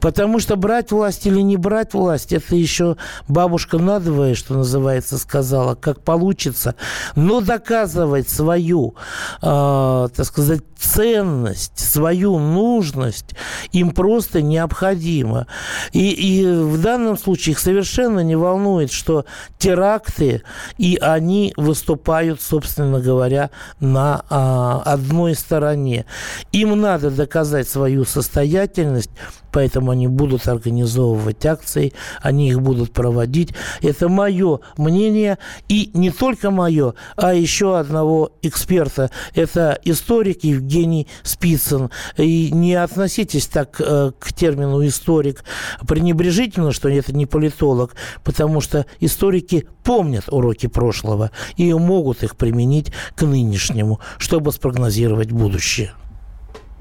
Потому 0.00 0.40
что 0.40 0.56
брать 0.56 0.92
власть 0.92 1.26
или 1.26 1.40
не 1.40 1.56
брать 1.56 1.94
власть, 1.94 2.32
это 2.32 2.56
еще 2.56 2.96
бабушка 3.28 3.78
надвое, 3.78 4.34
что 4.34 4.54
называется, 4.54 5.18
сказала, 5.18 5.74
как 5.74 6.02
получится. 6.02 6.74
Но 7.16 7.40
доказывать 7.40 8.28
свою, 8.28 8.94
э, 9.42 10.08
так 10.14 10.26
сказать, 10.26 10.62
ценность, 10.78 11.78
свою 11.78 12.27
нужность 12.36 13.36
им 13.70 13.92
просто 13.92 14.42
необходимо. 14.42 15.46
И, 15.92 16.10
и 16.10 16.44
в 16.46 16.80
данном 16.82 17.16
случае 17.16 17.52
их 17.52 17.60
совершенно 17.60 18.20
не 18.20 18.34
волнует, 18.34 18.90
что 18.90 19.24
теракты, 19.58 20.42
и 20.76 20.98
они 21.00 21.52
выступают, 21.56 22.40
собственно 22.40 23.00
говоря, 23.00 23.50
на 23.78 24.24
а, 24.28 24.82
одной 24.84 25.34
стороне. 25.34 26.06
Им 26.50 26.80
надо 26.80 27.10
доказать 27.10 27.68
свою 27.68 28.04
состоятельность, 28.04 29.10
поэтому 29.52 29.90
они 29.90 30.08
будут 30.08 30.46
организовывать 30.48 31.44
акции, 31.46 31.92
они 32.20 32.48
их 32.48 32.60
будут 32.60 32.92
проводить. 32.92 33.54
Это 33.82 34.08
мое 34.08 34.60
мнение, 34.76 35.38
и 35.68 35.90
не 35.94 36.10
только 36.10 36.50
мое, 36.50 36.94
а 37.16 37.34
еще 37.34 37.78
одного 37.78 38.32
эксперта. 38.42 39.10
Это 39.34 39.78
историк 39.84 40.44
Евгений 40.44 41.06
Спицын. 41.22 41.90
И 42.16 42.50
не 42.52 42.74
относитесь 42.74 43.46
так 43.46 43.80
э, 43.80 44.12
к 44.18 44.32
термину 44.32 44.86
историк 44.86 45.44
пренебрежительно, 45.86 46.72
что 46.72 46.88
это 46.88 47.14
не 47.14 47.26
политолог, 47.26 47.94
потому 48.24 48.60
что 48.60 48.86
историки 49.00 49.66
помнят 49.84 50.24
уроки 50.28 50.66
прошлого 50.66 51.30
и 51.56 51.72
могут 51.72 52.22
их 52.22 52.36
применить 52.36 52.92
к 53.14 53.22
нынешнему, 53.22 54.00
чтобы 54.18 54.52
спрогнозировать 54.52 55.30
будущее 55.30 55.92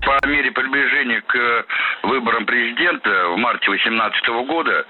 по 0.01 0.27
мере 0.27 0.51
приближения 0.51 1.21
к 1.21 1.65
выборам 2.03 2.45
президента 2.45 3.29
в 3.29 3.37
марте 3.37 3.65
2018 3.65 4.27
года 4.47 4.85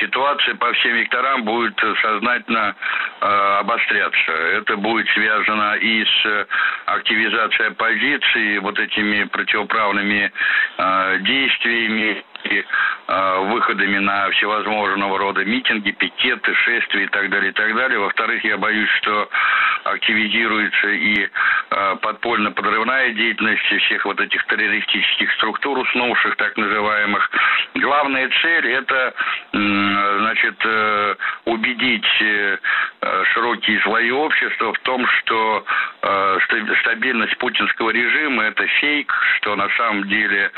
ситуация 0.00 0.54
по 0.56 0.72
всем 0.74 0.92
векторам 0.94 1.44
будет 1.44 1.78
сознательно 2.00 2.74
э, 3.20 3.26
обостряться. 3.60 4.32
Это 4.32 4.76
будет 4.76 5.08
связано 5.10 5.74
и 5.74 6.04
с 6.04 6.46
активизацией 6.86 7.68
оппозиции, 7.70 8.58
вот 8.58 8.78
этими 8.78 9.24
противоправными 9.24 10.32
э, 10.78 11.18
действиями, 11.20 12.24
и 12.44 12.64
э, 13.08 13.38
выходами 13.52 13.98
на 13.98 14.30
всевозможного 14.30 15.18
рода 15.18 15.44
митинги, 15.44 15.90
пикеты, 15.92 16.54
шествия 16.54 17.04
и 17.04 17.06
так 17.08 17.30
далее, 17.30 17.50
и 17.50 17.54
так 17.54 17.74
далее. 17.74 17.98
Во-вторых, 17.98 18.44
я 18.44 18.56
боюсь, 18.56 18.90
что 19.00 19.28
активизируется 19.84 20.88
и 20.88 21.28
э, 21.70 21.96
подпольно-подрывная 22.02 23.10
деятельность 23.10 23.62
всех 23.62 24.04
вот 24.04 24.20
этих 24.20 24.44
террористических 24.46 25.32
структур, 25.32 25.78
уснувших, 25.78 26.36
так 26.36 26.56
называемых. 26.56 27.30
Главная 27.74 28.30
цель– 28.42 28.66
это, 28.68 29.14
значит, 29.52 30.56
э, 30.64 31.14
убедить 31.44 32.06
широкие 33.32 33.80
слои 33.80 34.10
общества 34.10 34.72
в 34.72 34.78
том, 34.80 35.06
что 35.06 35.64
стабильность 36.80 37.36
путинского 37.38 37.90
режима– 37.90 38.42
это 38.44 38.66
фейк, 38.66 39.12
что 39.36 39.56
на 39.56 39.68
самом 39.76 40.08
деле 40.08 40.50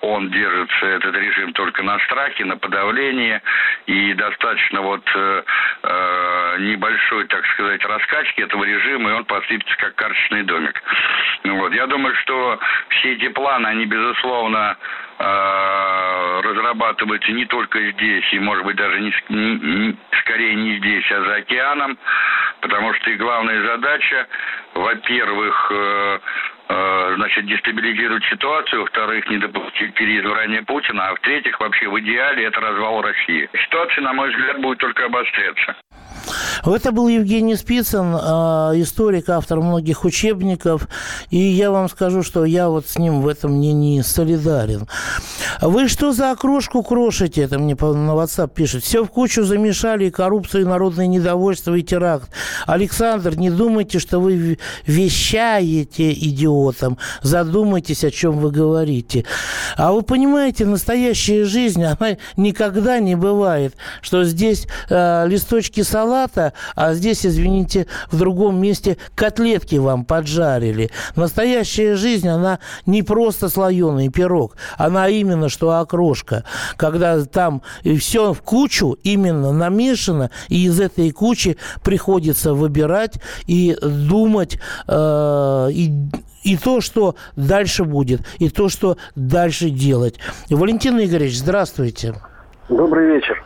он 0.00 0.30
держится 0.30 0.81
этот 0.86 1.14
режим 1.16 1.52
только 1.52 1.82
на 1.82 1.98
страхе, 2.00 2.44
на 2.44 2.56
подавлении, 2.56 3.40
и 3.86 4.14
достаточно 4.14 4.80
вот 4.82 5.02
э, 5.14 5.42
э, 5.82 6.56
небольшой, 6.60 7.26
так 7.26 7.44
сказать, 7.46 7.84
раскачки 7.84 8.40
этого 8.40 8.64
режима, 8.64 9.10
и 9.10 9.12
он 9.14 9.24
посыпется 9.24 9.76
как 9.76 9.94
карточный 9.94 10.42
домик. 10.42 10.82
Вот. 11.44 11.74
Я 11.74 11.86
думаю, 11.86 12.14
что 12.16 12.58
все 12.88 13.14
эти 13.14 13.28
планы, 13.28 13.66
они, 13.66 13.86
безусловно, 13.86 14.76
э, 15.18 16.40
разрабатываются 16.44 17.32
не 17.32 17.46
только 17.46 17.80
здесь, 17.92 18.32
и, 18.32 18.38
может 18.38 18.64
быть, 18.64 18.76
даже 18.76 19.00
не, 19.00 19.14
не, 19.28 19.96
скорее 20.20 20.54
не 20.54 20.78
здесь, 20.78 21.10
а 21.10 21.22
за 21.22 21.34
океаном, 21.36 21.98
потому 22.60 22.94
что 22.94 23.10
и 23.10 23.16
главная 23.16 23.62
задача, 23.62 24.26
во-первых, 24.74 25.72
Э, 25.72 26.18
значит, 27.16 27.46
дестабилизировать 27.46 28.24
ситуацию, 28.24 28.80
во-вторых, 28.82 29.28
не 29.28 29.38
допустить 29.38 29.94
переизбрания 29.94 30.62
Путина, 30.62 31.08
а 31.08 31.14
в-третьих, 31.14 31.58
вообще 31.60 31.88
в 31.88 31.98
идеале 32.00 32.44
это 32.44 32.60
развал 32.60 33.02
России. 33.02 33.48
Ситуация, 33.64 34.02
на 34.02 34.12
мой 34.12 34.30
взгляд, 34.30 34.60
будет 34.60 34.78
только 34.78 35.06
обостряться. 35.06 35.76
Это 36.64 36.92
был 36.92 37.08
Евгений 37.08 37.56
Спицын, 37.56 38.14
а, 38.14 38.72
историк, 38.74 39.28
автор 39.28 39.60
многих 39.60 40.04
учебников. 40.04 40.88
И 41.30 41.38
я 41.38 41.70
вам 41.70 41.88
скажу, 41.88 42.22
что 42.22 42.44
я 42.44 42.68
вот 42.68 42.86
с 42.86 42.98
ним 42.98 43.20
в 43.20 43.28
этом 43.28 43.58
не, 43.60 43.72
не 43.72 44.02
солидарен. 44.02 44.86
Вы 45.60 45.88
что 45.88 46.12
за 46.12 46.30
окрошку 46.30 46.82
крошите? 46.82 47.42
Это 47.42 47.58
мне 47.58 47.74
на 47.74 48.12
WhatsApp 48.12 48.52
пишет. 48.54 48.84
Все 48.84 49.04
в 49.04 49.08
кучу 49.08 49.44
замешали, 49.44 50.06
и 50.06 50.10
коррупцию, 50.10 50.62
и 50.62 50.66
народное 50.66 51.06
недовольство, 51.06 51.74
и 51.74 51.82
теракт. 51.82 52.30
Александр, 52.66 53.36
не 53.36 53.50
думайте, 53.50 53.98
что 53.98 54.20
вы 54.20 54.58
вещаете 54.86 56.12
идиотам. 56.12 56.98
Задумайтесь, 57.22 58.04
о 58.04 58.10
чем 58.10 58.38
вы 58.38 58.50
говорите. 58.50 59.24
А 59.76 59.92
вы 59.92 60.02
понимаете, 60.02 60.64
настоящая 60.64 61.44
жизнь, 61.44 61.82
она 61.84 62.16
никогда 62.36 63.00
не 63.00 63.16
бывает, 63.16 63.74
что 64.00 64.24
здесь 64.24 64.66
э, 64.88 65.26
листочки 65.26 65.82
салата, 65.82 66.51
а 66.74 66.94
здесь, 66.94 67.26
извините, 67.26 67.86
в 68.10 68.18
другом 68.18 68.60
месте 68.60 68.96
котлетки 69.14 69.76
вам 69.76 70.04
поджарили. 70.04 70.90
Настоящая 71.16 71.94
жизнь, 71.96 72.28
она 72.28 72.58
не 72.86 73.02
просто 73.02 73.48
слоеный 73.48 74.08
пирог, 74.08 74.56
она 74.76 75.08
именно 75.08 75.48
что 75.48 75.78
окрошка, 75.78 76.44
когда 76.76 77.24
там 77.24 77.62
все 77.98 78.32
в 78.32 78.42
кучу 78.42 78.96
именно 79.02 79.52
намешано, 79.52 80.30
и 80.48 80.64
из 80.64 80.80
этой 80.80 81.10
кучи 81.10 81.56
приходится 81.82 82.54
выбирать 82.54 83.14
и 83.46 83.76
думать, 83.80 84.58
э, 84.88 85.68
и 85.72 85.92
и 86.44 86.56
то, 86.56 86.80
что 86.80 87.14
дальше 87.36 87.84
будет, 87.84 88.22
и 88.38 88.48
то, 88.48 88.68
что 88.68 88.96
дальше 89.14 89.70
делать. 89.70 90.16
Валентин 90.50 90.98
Игоревич, 90.98 91.38
здравствуйте. 91.38 92.14
Добрый 92.68 93.14
вечер 93.14 93.44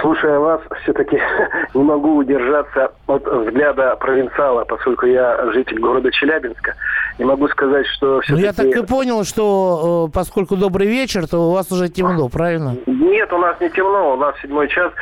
слушая 0.00 0.38
вас, 0.38 0.60
все-таки 0.82 1.20
не 1.74 1.82
могу 1.82 2.16
удержаться 2.16 2.92
от 3.06 3.26
взгляда 3.26 3.96
провинциала, 3.96 4.64
поскольку 4.64 5.06
я 5.06 5.50
житель 5.52 5.78
города 5.78 6.10
Челябинска. 6.10 6.74
Не 7.18 7.24
могу 7.24 7.48
сказать, 7.48 7.86
что 7.86 8.20
все-таки... 8.20 8.40
Ну, 8.40 8.46
я 8.46 8.52
так 8.52 8.66
и 8.66 8.86
понял, 8.86 9.24
что 9.24 10.08
э, 10.08 10.14
поскольку 10.14 10.56
добрый 10.56 10.86
вечер, 10.86 11.26
то 11.26 11.48
у 11.48 11.52
вас 11.52 11.70
уже 11.72 11.88
темно, 11.88 12.28
правильно? 12.28 12.76
Нет, 12.86 13.32
у 13.32 13.38
нас 13.38 13.60
не 13.60 13.70
темно, 13.70 14.14
у 14.14 14.16
нас 14.16 14.34
седьмой 14.40 14.68
час. 14.68 14.92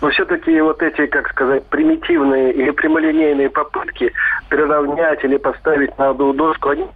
Но 0.00 0.10
все-таки 0.10 0.60
вот 0.60 0.82
эти, 0.82 1.06
как 1.06 1.28
сказать, 1.28 1.64
примитивные 1.66 2.52
или 2.52 2.70
прямолинейные 2.70 3.50
попытки 3.50 4.12
приравнять 4.48 5.22
или 5.24 5.36
поставить 5.36 5.96
на 5.98 6.10
одну 6.10 6.32
доску, 6.32 6.70
они 6.70 6.86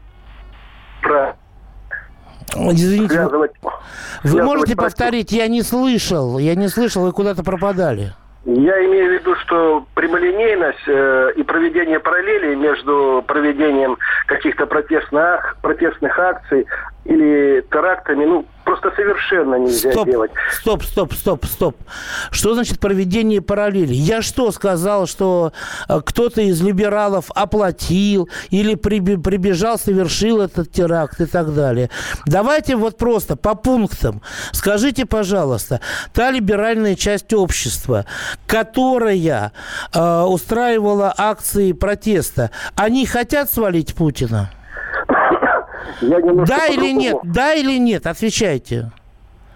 про 1.03 1.37
Извините, 2.54 3.14
связывать, 3.14 3.52
вы 3.62 3.70
связывать 4.22 4.44
можете 4.44 4.76
повторить? 4.76 5.32
Я 5.32 5.48
не 5.48 5.62
слышал, 5.62 6.38
я 6.38 6.54
не 6.54 6.68
слышал, 6.68 7.04
вы 7.04 7.12
куда-то 7.12 7.42
пропадали. 7.42 8.12
Я 8.46 8.84
имею 8.86 9.10
в 9.10 9.12
виду, 9.20 9.34
что 9.36 9.84
прямолинейность 9.94 10.88
э, 10.88 11.32
и 11.36 11.42
проведение 11.42 12.00
параллелей 12.00 12.56
между 12.56 13.22
проведением 13.26 13.98
каких-то 14.26 14.66
протестных, 14.66 15.58
протестных 15.60 16.18
акций 16.18 16.66
или 17.04 17.62
терактами, 17.70 18.24
ну, 18.24 18.46
просто 18.70 18.92
совершенно 18.94 19.56
нельзя 19.56 19.90
стоп, 19.90 20.06
делать. 20.06 20.30
Стоп, 20.52 20.85
стоп, 20.85 21.12
стоп, 21.12 21.44
стоп. 21.46 21.76
Что 22.30 22.54
значит 22.54 22.78
проведение 22.78 23.40
параллели? 23.40 23.92
Я 23.92 24.22
что 24.22 24.52
сказал, 24.52 25.06
что 25.06 25.52
э, 25.88 26.00
кто-то 26.04 26.40
из 26.40 26.62
либералов 26.62 27.33
оплатил 27.35 28.28
или 28.50 28.76
прибежал, 28.76 29.76
совершил 29.76 30.40
этот 30.40 30.70
теракт 30.70 31.20
и 31.20 31.26
так 31.26 31.52
далее? 31.52 31.90
Давайте 32.26 32.76
вот 32.76 32.96
просто 32.96 33.37
по 33.37 33.56
пунктам. 33.56 34.22
Скажите, 34.52 35.04
пожалуйста, 35.04 35.80
та 36.12 36.30
либеральная 36.30 36.94
часть 36.94 37.33
общества, 37.33 38.06
которая 38.46 39.52
э, 39.92 40.22
устраивала 40.22 41.12
акции 41.16 41.72
протеста, 41.72 42.52
они 42.76 43.04
хотят 43.04 43.50
свалить 43.50 43.94
Путина? 43.94 44.50
Да 46.00 46.66
или 46.66 46.92
нет? 46.92 47.16
Да 47.24 47.55
или 47.55 47.79
нет? 47.79 48.07
Отвечайте. 48.07 48.90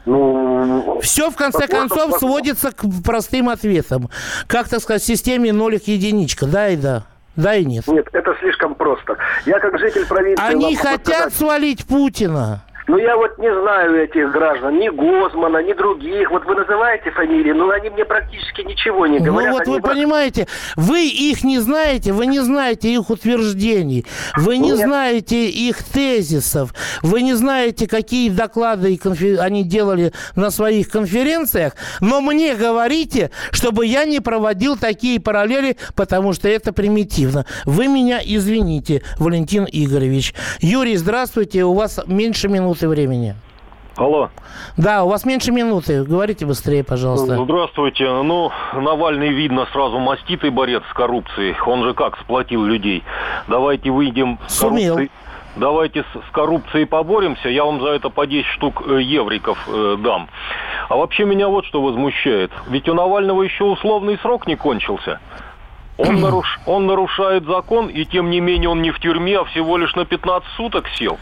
Ну, 0.07 0.99
Все, 1.01 1.31
в 1.31 1.37
конце 1.37 1.67
концов, 1.67 2.11
возможно. 2.11 2.19
сводится 2.19 2.73
к 2.73 2.85
простым 3.03 3.49
ответам. 3.49 4.11
Как, 4.47 4.69
так 4.69 4.81
сказать, 4.81 5.03
в 5.03 5.07
системе 5.07 5.53
нолик 5.53 5.85
единичка. 5.89 6.47
Да 6.47 6.69
и 6.69 6.77
да. 6.77 7.05
Да 7.37 7.55
и 7.55 7.65
нет. 7.65 7.87
Нет, 7.87 8.07
это 8.13 8.37
слишком 8.41 8.75
просто. 8.75 9.17
Я 9.47 9.59
как 9.59 9.79
житель 9.79 10.07
провинции... 10.07 10.45
Они 10.45 10.77
хотят 10.77 11.05
сказать... 11.07 11.35
свалить 11.35 11.87
Путина. 11.87 12.63
Ну, 12.87 12.99
я 12.99 13.17
вот 13.17 13.39
не 13.39 13.51
знаю 13.51 14.05
этих 14.05 14.31
граждан, 14.31 14.79
ни 14.79 14.91
Гозмана, 14.91 15.63
ни 15.63 15.73
других. 15.73 16.31
Вот 16.31 16.45
вы 16.45 16.55
называете 16.55 17.11
фамилии, 17.13 17.53
но 17.53 17.71
они 17.71 17.89
мне 17.89 18.05
практически 18.05 18.61
ничего 18.61 19.07
не 19.07 19.21
ну 19.21 19.27
говорят. 19.27 19.53
Ну, 19.53 19.59
вот 19.59 19.67
вы 19.69 19.81
про... 19.81 19.95
понимаете, 19.95 20.47
вы 20.77 21.07
их 21.07 21.45
не 21.45 21.61
знаете, 21.61 22.13
вы 22.13 22.27
не 22.27 22.41
знаете 22.41 22.93
их 22.93 23.09
утверждений, 23.09 24.05
вы 24.37 24.59
не 24.59 24.71
Нет. 24.71 24.81
знаете 24.81 25.49
их 25.49 25.83
тезисов, 25.83 26.75
вы 27.03 27.23
не 27.23 27.33
знаете, 27.33 27.89
какие 27.89 28.29
доклады 28.29 28.99
они 29.41 29.65
делали 29.65 30.13
на 30.37 30.51
своих 30.51 30.91
конференциях, 30.91 31.77
но 32.01 32.21
мне 32.21 32.55
говорите, 32.55 33.31
чтобы 33.51 33.87
я 33.87 34.05
не 34.05 34.21
проводил 34.21 34.77
такие 34.77 35.21
параллели, 35.21 35.79
потому 35.97 36.35
что 36.35 36.49
это 36.49 36.75
примитивно. 36.75 37.47
Вы 37.65 37.89
меня 37.89 38.21
извините, 38.23 39.03
Валентин 39.19 39.67
Игоревич. 39.71 40.35
Юрий, 40.61 40.97
здравствуйте, 40.97 41.65
у 41.65 41.73
вас 41.73 42.01
меньше 42.07 42.49
минут 42.49 42.74
минуты 42.75 42.89
времени. 42.89 43.35
Алло. 43.97 44.29
Да, 44.77 45.05
у 45.05 45.09
вас 45.09 45.25
меньше 45.25 45.53
минуты. 45.53 46.03
Говорите 46.03 46.47
быстрее, 46.47 46.83
пожалуйста. 46.83 47.45
Здравствуйте. 47.45 48.05
Ну, 48.11 48.51
Навальный, 48.75 49.29
видно, 49.29 49.67
сразу 49.73 50.01
маститый 50.01 50.51
борец 50.51 50.83
с 50.91 50.95
коррупцией. 50.95 51.55
Он 51.65 51.85
же 51.85 51.95
как 51.95 52.19
сплотил 52.19 52.65
людей. 52.65 53.05
Давайте 53.47 53.91
выйдем 53.91 54.39
Сумел. 54.49 54.95
коррупцией. 54.95 55.11
Давайте 55.55 56.03
с, 56.03 56.29
с 56.29 56.33
коррупцией 56.33 56.87
поборемся. 56.87 57.49
Я 57.49 57.65
вам 57.65 57.81
за 57.81 57.91
это 57.91 58.11
по 58.11 58.27
10 58.27 58.45
штук 58.47 58.83
э, 58.89 59.01
евриков 59.01 59.57
э, 59.69 59.97
дам. 60.01 60.29
А 60.89 60.97
вообще 60.97 61.25
меня 61.25 61.47
вот 61.47 61.65
что 61.67 61.81
возмущает. 61.81 62.51
Ведь 62.67 62.89
у 62.89 62.95
Навального 62.95 63.43
еще 63.45 63.63
условный 63.63 64.19
срок 64.19 64.49
не 64.49 64.57
кончился. 64.57 65.21
Он, 65.97 66.21
наруш... 66.21 66.47
он 66.67 66.87
нарушает 66.87 67.45
закон, 67.45 67.89
и 67.89 68.05
тем 68.05 68.31
не 68.31 68.41
менее 68.41 68.69
он 68.69 68.83
не 68.83 68.91
в 68.91 68.99
тюрьме, 69.01 69.39
а 69.39 69.45
всего 69.45 69.77
лишь 69.77 69.95
на 69.95 70.05
15 70.05 70.49
суток 70.57 70.87
сел. 70.97 71.19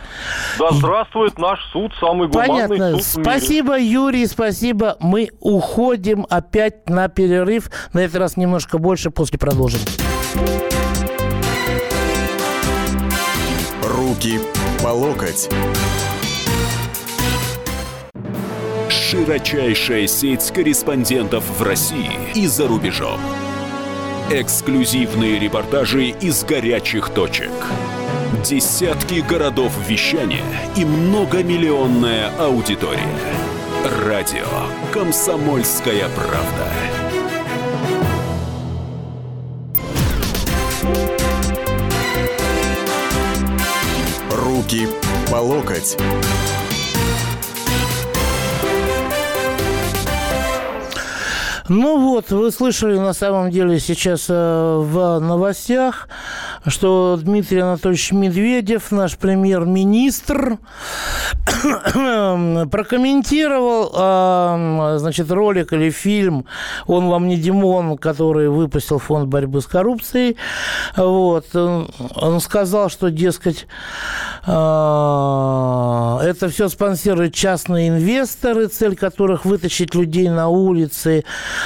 Да 0.59 0.71
здравствует 0.73 1.39
наш 1.39 1.61
суд, 1.73 1.93
самый 2.01 2.29
гуманный 2.29 2.69
Понятно. 2.69 2.99
суд 3.01 3.23
Спасибо, 3.23 3.79
Юрий, 3.79 4.27
спасибо. 4.27 4.97
Мы 5.01 5.31
уходим 5.41 6.27
опять 6.29 6.89
на 6.89 7.09
перерыв. 7.09 7.71
На 7.93 8.01
этот 8.01 8.17
раз 8.17 8.37
немножко 8.37 8.79
больше, 8.79 9.11
после 9.11 9.39
продолжим. 9.39 9.81
Руки 13.83 14.41
по 14.83 14.89
локоть. 14.89 15.49
Широчайшая 18.89 20.07
сеть 20.07 20.51
корреспондентов 20.53 21.45
в 21.59 21.63
России 21.63 22.13
и 22.35 22.47
за 22.47 22.67
рубежом. 22.67 23.21
Эксклюзивные 24.31 25.39
репортажи 25.39 26.07
из 26.09 26.45
горячих 26.45 27.11
точек. 27.11 27.51
Десятки 28.45 29.21
городов 29.21 29.73
вещания 29.87 30.45
и 30.77 30.85
многомиллионная 30.85 32.31
аудитория. 32.39 33.01
Радио 34.07 34.47
«Комсомольская 34.93 36.09
правда». 36.09 36.69
Руки 44.31 44.89
по 45.31 45.37
локоть. 45.37 45.97
Ну 51.69 51.99
вот, 51.99 52.31
вы 52.31 52.51
слышали 52.51 52.99
на 52.99 53.13
самом 53.13 53.51
деле 53.51 53.79
сейчас 53.79 54.27
э, 54.29 54.33
в 54.35 55.19
новостях, 55.21 56.09
что 56.67 57.19
Дмитрий 57.21 57.61
Анатольевич 57.61 58.13
Медведев, 58.13 58.91
наш 58.91 59.17
премьер-министр, 59.17 60.59
прокомментировал, 62.71 64.99
значит, 64.99 65.31
ролик 65.31 65.73
или 65.73 65.91
фильм 65.91 66.45
«Он 66.87 67.09
вам 67.09 67.29
не 67.29 67.37
Димон», 67.37 67.97
который 67.99 68.49
выпустил 68.49 68.99
Фонд 68.99 69.29
борьбы 69.29 69.61
с 69.61 69.67
коррупцией. 69.67 70.37
Вот. 70.97 71.55
Он 71.55 72.41
сказал, 72.41 72.91
что, 72.91 73.11
дескать, 73.11 73.67
э, 74.47 74.51
это 74.51 76.49
все 76.49 76.69
спонсируют 76.69 77.35
частные 77.35 77.89
инвесторы, 77.89 78.69
цель 78.69 78.97
которых 78.97 79.45
вытащить 79.45 79.95
людей 79.95 80.29
на 80.29 80.49
улицы, 80.49 81.25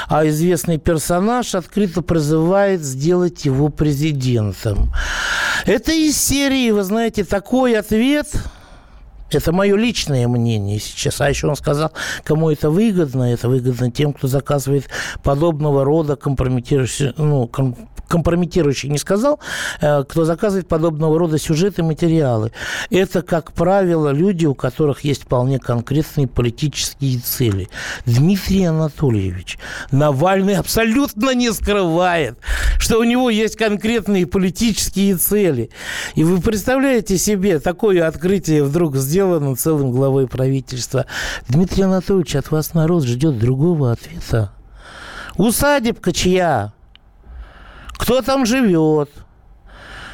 а 0.09 0.27
известный 0.29 0.79
персонаж 0.79 1.55
открыто 1.55 2.03
призывает 2.03 2.83
сделать 2.83 3.45
его 3.45 3.69
президентом. 3.69 4.86
Это 5.65 5.93
из 5.93 6.17
серии, 6.19 6.71
вы 6.71 6.83
знаете, 6.85 7.25
такой 7.25 7.77
ответ 7.77 8.29
это 9.31 9.53
мое 9.53 9.77
личное 9.77 10.29
мнение 10.29 10.79
сейчас. 10.79 11.21
А 11.21 11.29
еще 11.29 11.49
он 11.49 11.57
сказал, 11.57 11.93
кому 12.23 12.51
это 12.51 12.71
выгодно. 12.71 13.33
Это 13.33 13.49
выгодно 13.49 13.91
тем, 13.91 14.13
кто 14.13 14.29
заказывает 14.29 14.89
подобного 15.23 15.85
рода 15.85 16.17
компрометирующие, 16.17 17.13
ну, 17.17 17.51
компрометирующий 18.09 18.89
не 18.89 18.99
сказал, 18.99 19.41
э, 19.81 20.05
кто 20.05 20.25
заказывает 20.25 20.69
подобного 20.69 21.19
рода 21.19 21.39
сюжеты, 21.39 21.83
материалы. 21.83 22.53
Это, 22.91 23.23
как 23.23 23.53
правило, 23.53 24.11
люди, 24.11 24.47
у 24.47 24.55
которых 24.55 25.01
есть 25.01 25.25
вполне 25.25 25.59
конкретные 25.59 26.27
политические 26.27 27.19
цели. 27.19 27.69
Дмитрий 28.05 28.65
Анатольевич 28.65 29.59
Навальный 29.91 30.57
абсолютно 30.57 31.35
не 31.35 31.53
скрывает, 31.53 32.39
что 32.79 32.99
у 32.99 33.05
него 33.05 33.31
есть 33.31 33.57
конкретные 33.57 34.27
политические 34.27 35.17
цели. 35.17 35.71
И 36.15 36.25
вы 36.25 36.41
представляете 36.41 37.19
себе, 37.19 37.59
такое 37.59 38.07
открытие 38.07 38.65
вдруг 38.65 38.97
сделано 38.97 39.57
целым 39.57 39.91
главой 39.91 40.27
правительства. 40.27 41.07
Дмитрий 41.49 41.85
Анатольевич, 41.85 42.37
от 42.37 42.51
вас 42.51 42.75
народ 42.75 43.05
ждет 43.05 43.39
другого 43.39 43.93
ответа. 43.93 44.53
Усадебка 45.37 46.13
чья? 46.13 46.73
Кто 47.97 48.23
там 48.23 48.47
живет, 48.47 49.11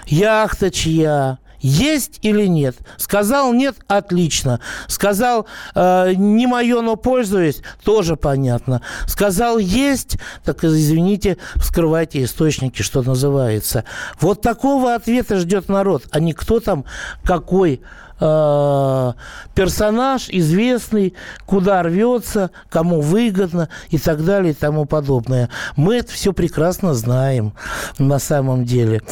яхта 0.07 0.71
чья, 0.71 1.39
есть 1.63 2.19
или 2.23 2.47
нет? 2.47 2.77
Сказал 2.97 3.53
нет, 3.53 3.77
отлично. 3.87 4.59
Сказал 4.89 5.47
э, 5.75 6.13
не 6.17 6.49
мое, 6.49 6.81
но 6.83 6.97
пользуюсь, 6.97 7.63
тоже 7.85 8.17
понятно. 8.17 8.83
Сказал 9.07 9.59
есть, 9.59 10.19
так 10.45 10.65
извините, 10.65 11.39
вскрывайте 11.55 12.25
источники, 12.25 12.83
что 12.83 13.03
называется. 13.03 13.85
Вот 14.21 14.43
такого 14.43 14.95
ответа 14.95 15.39
ждет 15.39 15.69
народ, 15.69 16.03
а 16.11 16.19
не 16.19 16.33
кто 16.33 16.59
там 16.59 16.85
какой 17.25 17.81
э, 18.23 19.13
персонаж 19.55 20.29
известный, 20.29 21.15
куда 21.45 21.83
рвется, 21.83 22.51
кому 22.71 23.01
выгодно 23.01 23.69
и 23.91 23.99
так 23.99 24.25
далее 24.25 24.53
и 24.53 24.55
тому 24.55 24.85
подобное. 24.85 25.49
Мы 25.77 25.97
это 25.97 26.13
все 26.13 26.33
прекрасно 26.33 26.95
знаем 26.95 27.53
на 27.99 28.19
самом 28.19 28.65
деле. 28.65 29.03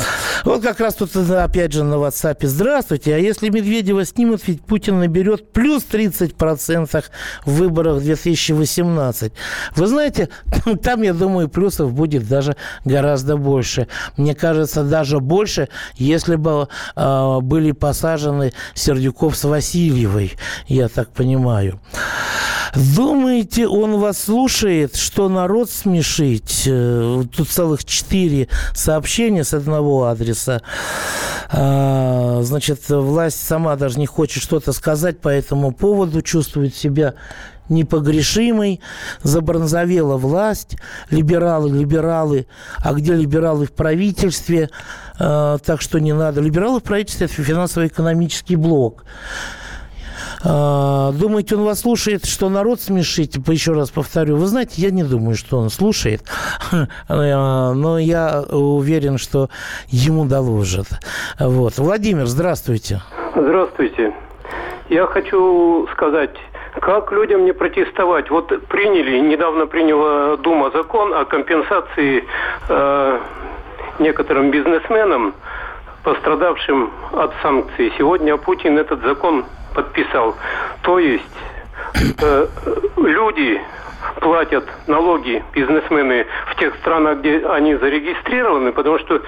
Вот 0.44 0.62
как 0.62 0.80
раз 0.80 0.94
тут 0.94 1.14
опять 1.16 1.72
же 1.72 1.84
на 1.84 1.94
WhatsApp 1.94 2.46
здравствуйте, 2.46 3.14
а 3.14 3.18
если 3.18 3.48
Медведева 3.48 4.04
снимут, 4.04 4.42
ведь 4.46 4.62
Путин 4.62 5.00
наберет 5.00 5.52
плюс 5.52 5.84
30% 5.90 7.04
в 7.44 7.50
выборах 7.50 8.02
2018. 8.02 9.32
Вы 9.76 9.86
знаете, 9.86 10.28
там, 10.82 11.02
я 11.02 11.12
думаю, 11.12 11.48
плюсов 11.48 11.92
будет 11.92 12.28
даже 12.28 12.56
гораздо 12.84 13.36
больше. 13.36 13.88
Мне 14.16 14.34
кажется, 14.34 14.84
даже 14.84 15.20
больше, 15.20 15.68
если 15.96 16.36
бы 16.36 16.68
э, 16.96 17.38
были 17.40 17.72
посажены 17.72 18.52
Сергей 18.74 18.99
Сердюков 19.00 19.34
с 19.36 19.44
Васильевой, 19.44 20.36
я 20.66 20.88
так 20.88 21.08
понимаю. 21.10 21.80
Думаете, 22.74 23.66
он 23.66 23.98
вас 23.98 24.24
слушает, 24.24 24.94
что 24.94 25.28
народ 25.28 25.70
смешить? 25.70 26.64
Э, 26.66 27.24
тут 27.34 27.48
целых 27.48 27.84
четыре 27.84 28.48
сообщения 28.74 29.42
с 29.42 29.54
одного 29.54 30.04
адреса. 30.04 30.60
А, 31.50 32.40
значит, 32.42 32.88
власть 32.90 33.44
сама 33.44 33.74
даже 33.76 33.98
не 33.98 34.06
хочет 34.06 34.42
что-то 34.42 34.72
сказать 34.72 35.18
по 35.18 35.28
этому 35.30 35.72
поводу, 35.72 36.20
чувствует 36.20 36.76
себя 36.76 37.14
непогрешимой, 37.70 38.80
забронзовела 39.22 40.16
власть, 40.16 40.76
либералы, 41.10 41.70
либералы, 41.70 42.46
а 42.84 42.92
где 42.92 43.14
либералы 43.14 43.66
в 43.66 43.72
правительстве, 43.72 44.70
э, 45.18 45.58
так 45.64 45.80
что 45.80 46.00
не 46.00 46.12
надо. 46.12 46.40
Либералы 46.40 46.80
в 46.80 46.82
правительстве– 46.82 47.26
это 47.30 47.42
финансово-экономический 47.42 48.56
блок. 48.56 49.04
А, 50.42 51.12
думаете, 51.12 51.56
он 51.56 51.64
вас 51.64 51.80
слушает, 51.80 52.24
что 52.24 52.48
народ 52.48 52.80
смешить? 52.80 53.36
Еще 53.46 53.72
раз 53.72 53.90
повторю. 53.90 54.36
Вы 54.36 54.46
знаете, 54.46 54.80
я 54.80 54.90
не 54.90 55.02
думаю, 55.02 55.36
что 55.36 55.58
он 55.58 55.70
слушает, 55.70 56.22
а, 57.08 57.74
но 57.74 57.98
я 57.98 58.42
уверен, 58.50 59.18
что 59.18 59.50
ему 59.88 60.24
доложат. 60.24 60.86
Вот. 61.38 61.78
Владимир, 61.78 62.26
здравствуйте. 62.26 63.02
Здравствуйте. 63.34 64.14
Я 64.88 65.06
хочу 65.06 65.86
сказать, 65.92 66.34
как 66.78 67.12
людям 67.12 67.44
не 67.44 67.52
протестовать? 67.52 68.30
Вот 68.30 68.66
приняли, 68.68 69.18
недавно 69.18 69.66
приняла 69.66 70.36
Дума 70.36 70.70
закон 70.70 71.12
о 71.12 71.24
компенсации 71.24 72.24
э, 72.68 73.18
некоторым 73.98 74.50
бизнесменам, 74.50 75.34
пострадавшим 76.04 76.90
от 77.12 77.32
санкций. 77.42 77.92
Сегодня 77.98 78.36
Путин 78.36 78.78
этот 78.78 79.02
закон 79.02 79.44
подписал. 79.74 80.36
То 80.82 80.98
есть 80.98 81.24
э, 82.22 82.46
люди 82.96 83.60
платят 84.20 84.64
налоги 84.86 85.42
бизнесмены 85.52 86.26
в 86.46 86.56
тех 86.56 86.74
странах, 86.76 87.18
где 87.18 87.46
они 87.46 87.74
зарегистрированы, 87.76 88.72
потому 88.72 88.98
что 88.98 89.22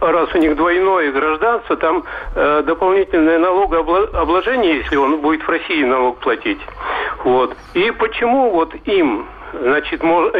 раз 0.00 0.34
у 0.34 0.38
них 0.38 0.56
двойное 0.56 1.12
гражданство, 1.12 1.76
там 1.76 2.04
э, 2.34 2.62
дополнительное 2.64 3.38
налогообложение, 3.38 4.78
если 4.78 4.96
он 4.96 5.20
будет 5.20 5.42
в 5.42 5.48
России 5.48 5.84
налог 5.84 6.18
платить. 6.18 6.60
Вот. 7.24 7.56
И 7.74 7.90
почему 7.92 8.50
вот 8.50 8.74
им, 8.86 9.26
значит, 9.52 10.02
мож, 10.02 10.32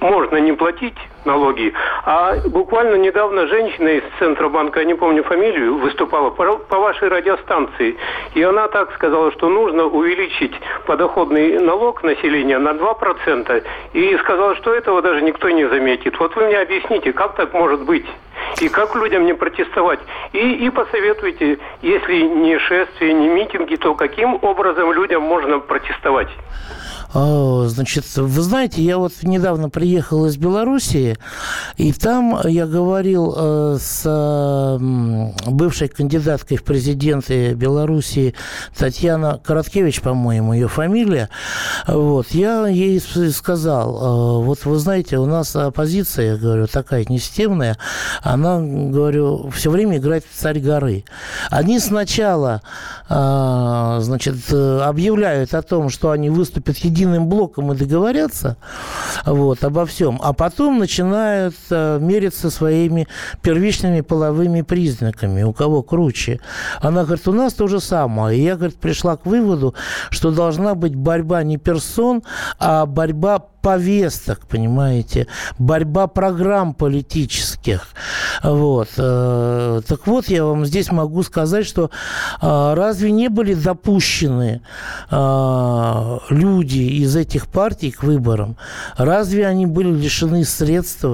можно 0.00 0.36
не 0.36 0.52
платить 0.52 0.96
налоги. 1.24 1.72
А 2.04 2.36
буквально 2.48 2.96
недавно 2.96 3.46
женщина 3.46 3.88
из 3.88 4.02
Центробанка, 4.18 4.80
я 4.80 4.86
не 4.86 4.94
помню 4.94 5.22
фамилию, 5.22 5.78
выступала 5.78 6.30
по, 6.30 6.78
вашей 6.78 7.08
радиостанции. 7.08 7.96
И 8.34 8.42
она 8.42 8.68
так 8.68 8.92
сказала, 8.94 9.30
что 9.32 9.48
нужно 9.48 9.84
увеличить 9.84 10.54
подоходный 10.86 11.58
налог 11.58 12.02
населения 12.02 12.58
на 12.58 12.70
2%. 12.70 13.64
И 13.92 14.16
сказала, 14.18 14.56
что 14.56 14.74
этого 14.74 15.02
даже 15.02 15.22
никто 15.22 15.50
не 15.50 15.68
заметит. 15.68 16.18
Вот 16.18 16.34
вы 16.36 16.46
мне 16.46 16.58
объясните, 16.58 17.12
как 17.12 17.34
так 17.34 17.52
может 17.52 17.84
быть? 17.84 18.06
И 18.60 18.68
как 18.68 18.94
людям 18.94 19.26
не 19.26 19.34
протестовать? 19.34 20.00
И, 20.32 20.66
и 20.66 20.70
посоветуйте, 20.70 21.58
если 21.82 22.22
не 22.22 22.58
шествия, 22.58 23.12
не 23.12 23.28
митинги, 23.28 23.76
то 23.76 23.94
каким 23.94 24.38
образом 24.42 24.92
людям 24.92 25.22
можно 25.22 25.58
протестовать? 25.60 26.28
А, 27.12 27.64
значит, 27.66 28.04
вы 28.16 28.40
знаете, 28.40 28.82
я 28.82 28.98
вот 28.98 29.12
недавно 29.22 29.68
приехал 29.68 30.26
из 30.26 30.36
Белоруссии, 30.36 31.16
и 31.76 31.92
там 31.92 32.38
я 32.44 32.66
говорил 32.66 33.34
э, 33.36 33.78
с 33.80 34.78
бывшей 35.46 35.88
кандидаткой 35.88 36.56
в 36.56 36.62
президенты 36.62 37.54
Белоруссии 37.54 38.34
Татьяна 38.76 39.40
Короткевич, 39.44 40.02
по-моему, 40.02 40.52
ее 40.52 40.68
фамилия. 40.68 41.30
Вот, 41.88 42.28
я 42.30 42.68
ей 42.68 43.00
сказал, 43.00 43.96
э, 43.96 44.44
вот 44.44 44.64
вы 44.64 44.78
знаете, 44.78 45.18
у 45.18 45.26
нас 45.26 45.56
оппозиция, 45.56 46.34
я 46.34 46.36
говорю, 46.36 46.68
такая 46.68 47.04
несистемная, 47.08 47.76
она, 48.32 48.60
говорю, 48.60 49.50
все 49.50 49.70
время 49.70 49.98
играет 49.98 50.24
в 50.24 50.36
царь 50.36 50.60
горы. 50.60 51.04
Они 51.50 51.80
сначала, 51.80 52.62
э, 53.08 53.98
значит, 54.00 54.36
объявляют 54.52 55.52
о 55.54 55.62
том, 55.62 55.88
что 55.88 56.12
они 56.12 56.30
выступят 56.30 56.76
единым 56.78 57.28
блоком 57.28 57.72
и 57.72 57.76
договорятся 57.76 58.56
вот, 59.26 59.64
обо 59.64 59.84
всем, 59.84 60.20
а 60.22 60.32
потом 60.32 60.78
начинают 60.78 61.56
э, 61.70 61.98
мериться 62.00 62.50
своими 62.50 63.08
первичными 63.42 64.00
половыми 64.00 64.62
признаками, 64.62 65.42
у 65.42 65.52
кого 65.52 65.82
круче. 65.82 66.40
Она 66.80 67.02
говорит, 67.04 67.26
у 67.26 67.32
нас 67.32 67.54
то 67.54 67.66
же 67.66 67.80
самое. 67.80 68.38
И 68.38 68.44
я, 68.44 68.54
говорит, 68.54 68.76
пришла 68.76 69.16
к 69.16 69.26
выводу, 69.26 69.74
что 70.10 70.30
должна 70.30 70.76
быть 70.76 70.94
борьба 70.94 71.42
не 71.42 71.56
персон, 71.56 72.22
а 72.58 72.86
борьба 72.86 73.49
повесток, 73.62 74.46
понимаете, 74.46 75.26
борьба 75.58 76.06
программ 76.06 76.74
политических. 76.74 77.88
Вот. 78.42 78.88
Э, 78.96 79.80
так 79.86 80.06
вот, 80.06 80.28
я 80.28 80.44
вам 80.44 80.64
здесь 80.64 80.90
могу 80.90 81.22
сказать, 81.22 81.66
что 81.66 81.90
э, 82.40 82.74
разве 82.74 83.10
не 83.10 83.28
были 83.28 83.54
допущены 83.54 84.62
э, 85.10 86.18
люди 86.30 86.78
из 86.78 87.16
этих 87.16 87.48
партий 87.48 87.90
к 87.90 88.02
выборам? 88.02 88.56
Разве 88.96 89.46
они 89.46 89.66
были 89.66 89.92
лишены 89.92 90.44
средств? 90.44 91.04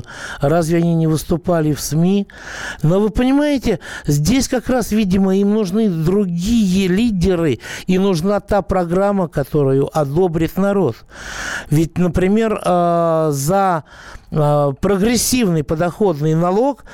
Разве 0.40 0.78
они 0.78 0.94
не 0.94 1.06
выступали 1.06 1.72
в 1.72 1.80
СМИ? 1.80 2.28
Но 2.82 3.00
вы 3.00 3.10
понимаете, 3.10 3.80
здесь 4.06 4.48
как 4.48 4.68
раз, 4.68 4.92
видимо, 4.92 5.36
им 5.36 5.54
нужны 5.54 5.88
другие 5.88 6.88
лидеры, 6.88 7.58
и 7.86 7.98
нужна 7.98 8.40
та 8.40 8.62
программа, 8.62 9.28
которую 9.28 9.90
одобрит 9.96 10.56
народ. 10.56 10.96
Ведь, 11.70 11.98
например, 11.98 12.35
например, 12.36 12.60
э, 12.64 13.28
за 13.32 13.84
э, 14.30 14.72
прогрессивный 14.80 15.64
подоходный 15.64 16.34
налог 16.34 16.84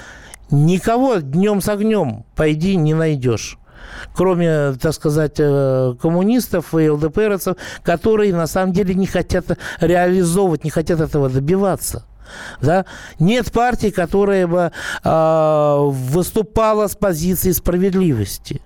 никого 0.51 1.17
днем 1.17 1.61
с 1.61 1.69
огнем, 1.69 2.25
пойди, 2.37 2.77
не 2.77 2.95
найдешь 2.95 3.59
кроме, 4.15 4.73
так 4.75 4.95
сказать, 4.95 5.37
э, 5.39 5.95
коммунистов 6.01 6.75
и 6.75 6.89
ЛДПРовцев, 6.89 7.57
которые 7.83 8.33
на 8.33 8.47
самом 8.47 8.73
деле 8.73 8.95
не 8.95 9.07
хотят 9.07 9.45
реализовывать, 9.81 10.65
не 10.65 10.71
хотят 10.71 11.01
этого 11.01 11.29
добиваться. 11.29 12.05
Да? 12.61 12.87
Нет 13.19 13.53
партии, 13.53 13.91
которая 13.91 14.47
бы 14.47 14.73
э, 15.05 15.77
выступала 15.91 16.87
с 16.87 16.97
позиции 16.97 17.53
справедливости. 17.53 18.63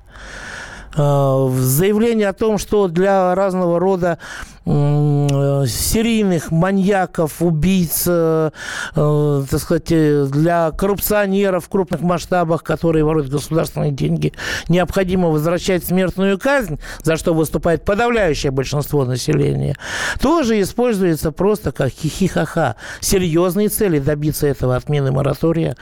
Э, 0.96 1.50
заявление 1.58 2.28
о 2.28 2.32
том, 2.32 2.58
что 2.58 2.88
для 2.88 3.34
разного 3.34 3.78
рода 3.78 4.18
серийных 4.66 6.50
маньяков, 6.50 7.40
убийц, 7.40 8.02
э, 8.08 8.50
э, 8.96 9.44
так 9.48 9.60
сказать, 9.60 10.30
для 10.30 10.72
коррупционеров 10.72 11.66
в 11.66 11.68
крупных 11.68 12.00
масштабах, 12.00 12.64
которые 12.64 13.04
воруют 13.04 13.30
государственные 13.30 13.92
деньги, 13.92 14.32
необходимо 14.68 15.28
возвращать 15.28 15.84
смертную 15.84 16.36
казнь, 16.36 16.80
за 17.04 17.16
что 17.16 17.32
выступает 17.32 17.84
подавляющее 17.84 18.50
большинство 18.50 19.04
населения, 19.04 19.76
тоже 20.20 20.60
используется 20.60 21.30
просто 21.30 21.70
как 21.70 21.90
хихихаха. 21.90 22.74
Серьезные 22.98 23.68
цели 23.68 24.00
добиться 24.00 24.48
этого 24.48 24.74
отмены 24.74 25.12
моратория 25.12 25.76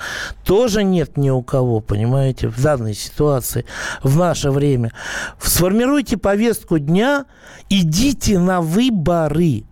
тоже 0.44 0.84
нет 0.84 1.16
ни 1.16 1.30
у 1.30 1.40
кого, 1.40 1.80
понимаете, 1.80 2.48
в 2.48 2.60
данной 2.60 2.92
ситуации, 2.92 3.64
в 4.02 4.18
наше 4.18 4.50
время. 4.50 4.92
Сформируйте 5.40 6.16
повестку 6.16 6.78
дня, 6.78 7.26
идите 7.68 8.38
на 8.38 8.60
выборы. 8.60 9.64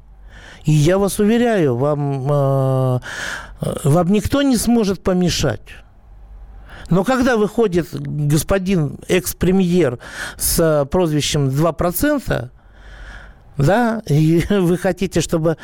И 0.65 0.73
я 0.73 0.99
вас 0.99 1.19
уверяю, 1.19 1.77
вам, 1.77 2.29
э, 2.31 3.01
вам 3.85 4.13
никто 4.13 4.43
не 4.43 4.57
сможет 4.57 5.03
помешать. 5.03 5.61
Но 6.91 7.05
когда 7.05 7.37
выходит 7.37 7.89
господин 7.93 8.99
экс-премьер 9.09 9.99
с 10.37 10.87
прозвищем 10.91 11.49
2%, 11.49 12.51
да, 13.59 14.03
и 14.09 14.43
вы 14.51 14.79
хотите, 14.79 15.21
чтобы 15.21 15.57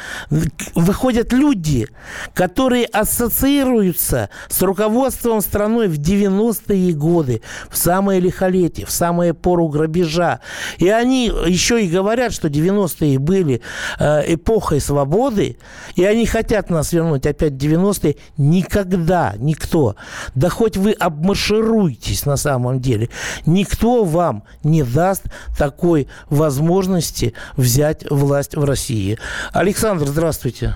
выходят 0.74 1.33
люди, 1.33 1.88
которые 2.35 2.87
ассоциируются 2.87 4.31
с 4.48 4.62
руководством 4.62 5.40
страной 5.40 5.88
в 5.88 5.98
90-е 5.98 6.92
годы, 6.92 7.42
в 7.70 7.77
самое 7.77 8.20
лихолетие, 8.20 8.87
в 8.87 8.90
самое 8.90 9.35
пору 9.35 9.68
грабежа. 9.68 10.40
И 10.79 10.88
они 10.88 11.27
еще 11.27 11.85
и 11.85 11.88
говорят, 11.88 12.33
что 12.33 12.48
90-е 12.48 13.18
были 13.18 13.62
э, 13.98 14.35
эпохой 14.35 14.81
свободы, 14.81 15.59
и 15.96 16.05
они 16.05 16.27
хотят 16.27 16.70
нас 16.70 16.92
вернуть 16.92 17.27
опять 17.27 17.55
в 17.55 17.57
90-е. 17.57 18.16
Никогда 18.37 19.35
никто, 19.38 19.96
да 20.35 20.48
хоть 20.48 20.77
вы 20.77 20.92
обмаршируйтесь 20.92 22.27
на 22.27 22.37
самом 22.37 22.81
деле, 22.81 23.09
никто 23.46 24.05
вам 24.05 24.44
не 24.62 24.83
даст 24.83 25.24
такой 25.57 26.09
возможности 26.29 27.35
взять 27.57 27.88
взять 27.88 28.11
власть 28.11 28.55
в 28.55 28.64
России. 28.64 29.18
Александр, 29.53 30.07
здравствуйте. 30.07 30.74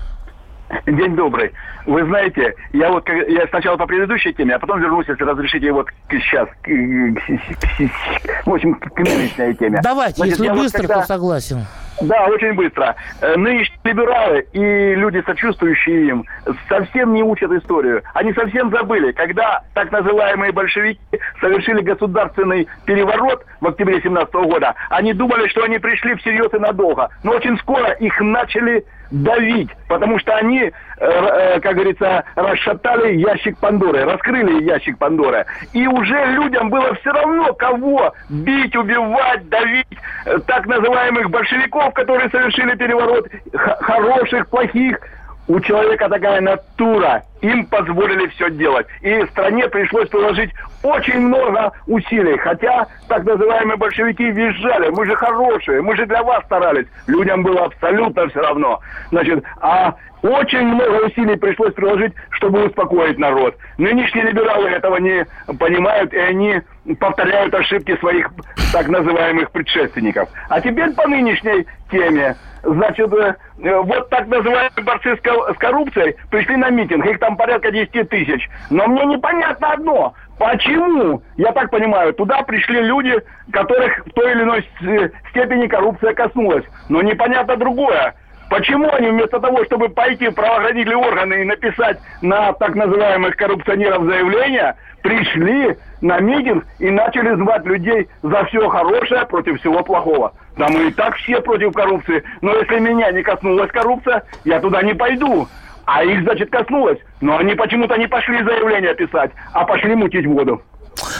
День 0.85 1.15
добрый. 1.15 1.51
Вы 1.85 2.05
знаете, 2.05 2.55
я 2.71 2.89
вот 2.89 3.07
я 3.09 3.47
сначала 3.47 3.77
по 3.77 3.85
предыдущей 3.85 4.33
теме, 4.33 4.55
а 4.55 4.59
потом 4.59 4.79
вернусь, 4.79 5.07
если 5.07 5.23
разрешите, 5.23 5.71
вот 5.71 5.87
сейчас, 6.09 6.47
к, 6.61 6.65
к, 6.65 8.45
в 8.45 8.53
общем, 8.53 8.75
к 8.75 8.99
нынешней 8.99 9.53
теме. 9.55 9.79
Давайте, 9.83 10.17
Значит, 10.17 10.39
если 10.39 10.49
быстро, 10.53 10.81
вот 10.81 10.87
когда... 10.87 11.01
то 11.01 11.07
согласен. 11.07 11.65
Да, 12.01 12.25
очень 12.25 12.53
быстро. 12.53 12.95
Э, 13.21 13.35
нынешние 13.37 13.79
либералы 13.83 14.45
и 14.51 14.95
люди, 14.95 15.21
сочувствующие 15.25 16.07
им, 16.07 16.25
совсем 16.67 17.13
не 17.13 17.23
учат 17.23 17.51
историю. 17.51 18.01
Они 18.13 18.33
совсем 18.33 18.71
забыли, 18.71 19.11
когда 19.11 19.61
так 19.73 19.91
называемые 19.91 20.51
большевики 20.51 20.99
совершили 21.39 21.81
государственный 21.81 22.67
переворот 22.85 23.45
в 23.61 23.67
октябре 23.67 24.01
17 24.01 24.33
года, 24.33 24.73
они 24.89 25.13
думали, 25.13 25.47
что 25.49 25.63
они 25.63 25.77
пришли 25.77 26.15
всерьез 26.15 26.53
и 26.53 26.59
надолго. 26.59 27.09
Но 27.23 27.33
очень 27.33 27.57
скоро 27.59 27.91
их 27.91 28.19
начали 28.19 28.83
давить, 29.13 29.69
потому 29.87 30.17
что 30.17 30.35
они, 30.35 30.59
э, 30.59 30.71
э, 30.97 31.59
как 31.59 31.75
говорится, 31.75 32.23
расшатали 32.35 33.15
ящик 33.15 33.57
Пандоры, 33.59 34.05
раскрыли 34.05 34.63
ящик 34.63 34.97
Пандоры. 34.97 35.45
И 35.71 35.87
уже 35.87 36.25
людям 36.25 36.69
было 36.69 36.95
все 36.95 37.11
равно, 37.11 37.53
кого 37.53 38.13
бить, 38.29 38.75
убивать, 38.75 39.47
давить, 39.49 39.87
э, 40.25 40.39
так 40.47 40.65
называемых 40.65 41.29
большевиков, 41.29 41.93
которые 41.93 42.29
совершили 42.29 42.75
переворот, 42.75 43.27
хороших, 43.53 44.47
плохих, 44.49 44.99
у 45.47 45.59
человека 45.59 46.09
такая 46.09 46.41
натура. 46.41 47.23
Им 47.43 47.65
позволили 47.65 48.27
все 48.27 48.49
делать. 48.49 48.87
И 49.01 49.25
стране 49.27 49.67
пришлось 49.67 50.07
приложить 50.07 50.51
очень 50.81 51.19
много 51.19 51.73
усилий. 51.87 52.37
Хотя 52.37 52.87
так 53.09 53.25
называемые 53.25 53.75
большевики 53.75 54.31
визжали. 54.31 54.89
Мы 54.89 55.05
же 55.05 55.15
хорошие, 55.15 55.81
мы 55.81 55.95
же 55.97 56.05
для 56.05 56.23
вас 56.23 56.43
старались. 56.45 56.87
Людям 57.05 57.43
было 57.43 57.65
абсолютно 57.65 58.29
все 58.29 58.39
равно. 58.39 58.79
Значит, 59.11 59.43
а 59.59 59.93
очень 60.23 60.65
много 60.65 61.05
усилий 61.05 61.35
пришлось 61.35 61.73
приложить, 61.73 62.13
чтобы 62.29 62.65
успокоить 62.65 63.19
народ. 63.19 63.57
Нынешние 63.77 64.23
либералы 64.23 64.69
этого 64.69 64.95
не 64.95 65.25
понимают, 65.59 66.13
и 66.13 66.17
они 66.17 66.61
повторяют 66.97 67.53
ошибки 67.53 67.97
своих 67.97 68.29
так 68.71 68.87
называемых 68.87 69.51
предшественников. 69.51 70.29
А 70.47 70.61
теперь 70.61 70.93
по 70.93 71.07
нынешней 71.07 71.65
теме. 71.91 72.37
Значит, 72.63 73.11
э, 73.13 73.35
вот 73.57 74.09
так 74.09 74.27
называемые 74.27 74.83
борцы 74.83 75.17
с 75.17 75.57
коррупцией 75.57 76.15
пришли 76.31 76.55
на 76.55 76.69
митинг. 76.69 77.05
Их 77.05 77.19
там 77.19 77.32
порядка 77.35 77.71
10 77.71 78.09
тысяч. 78.09 78.49
Но 78.69 78.87
мне 78.87 79.05
непонятно 79.05 79.73
одно. 79.73 80.13
Почему, 80.37 81.21
я 81.37 81.51
так 81.51 81.69
понимаю, 81.69 82.13
туда 82.13 82.41
пришли 82.43 82.81
люди, 82.81 83.15
которых 83.51 84.05
в 84.05 84.11
той 84.11 84.31
или 84.31 84.43
иной 84.43 84.69
э, 84.81 85.09
степени 85.29 85.67
коррупция 85.67 86.13
коснулась. 86.13 86.65
Но 86.89 87.01
непонятно 87.01 87.55
другое. 87.55 88.15
Почему 88.49 88.91
они 88.91 89.09
вместо 89.09 89.39
того, 89.39 89.63
чтобы 89.65 89.89
пойти 89.89 90.27
в 90.27 90.35
правоохранительные 90.35 90.97
органы 90.97 91.41
и 91.41 91.45
написать 91.45 91.99
на 92.21 92.53
так 92.53 92.75
называемых 92.75 93.35
коррупционеров 93.35 94.03
заявление, 94.05 94.75
пришли 95.01 95.75
на 96.01 96.19
митинг 96.19 96.65
и 96.79 96.89
начали 96.89 97.35
звать 97.35 97.65
людей 97.65 98.07
за 98.21 98.45
все 98.45 98.67
хорошее 98.69 99.25
против 99.25 99.59
всего 99.59 99.83
плохого. 99.83 100.33
Да 100.57 100.67
мы 100.69 100.87
и 100.87 100.91
так 100.91 101.15
все 101.15 101.41
против 101.41 101.73
коррупции. 101.73 102.23
Но 102.41 102.55
если 102.55 102.79
меня 102.79 103.11
не 103.11 103.23
коснулась 103.23 103.71
коррупция, 103.71 104.23
я 104.45 104.59
туда 104.59 104.81
не 104.81 104.93
пойду. 104.93 105.47
А 105.85 106.03
их, 106.03 106.23
значит, 106.23 106.49
коснулось. 106.49 106.99
Но 107.21 107.37
они 107.37 107.55
почему-то 107.55 107.97
не 107.97 108.07
пошли 108.07 108.43
заявление 108.43 108.95
писать, 108.95 109.31
а 109.53 109.65
пошли 109.65 109.95
мутить 109.95 110.25
воду. 110.25 110.61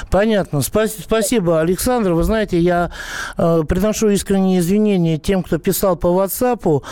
Понятно. 0.10 0.62
Спасибо, 0.62 1.62
Александр. 1.62 2.14
Вы 2.14 2.24
знаете, 2.24 2.60
я 2.60 2.92
э, 3.38 3.64
приношу 3.68 4.10
искренние 4.10 4.60
извинения 4.60 5.18
тем, 5.18 5.44
кто 5.44 5.58
писал 5.58 5.96
по 5.96 6.08
WhatsApp. 6.08 6.84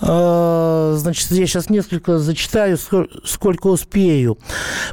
Э, 0.00 0.94
значит, 0.96 1.30
я 1.30 1.46
сейчас 1.46 1.70
несколько 1.70 2.18
зачитаю, 2.18 2.78
сколько 3.24 3.68
успею. 3.68 4.38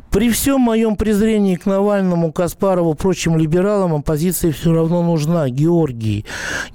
При 0.09 0.29
всем 0.29 0.61
моем 0.61 0.95
презрении 0.95 1.55
к 1.55 1.65
Навальному, 1.65 2.31
Каспарову, 2.31 2.93
прочим 2.93 3.37
либералам, 3.37 3.95
оппозиция 3.95 4.51
все 4.51 4.73
равно 4.73 5.01
нужна. 5.01 5.49
Георгий. 5.49 6.25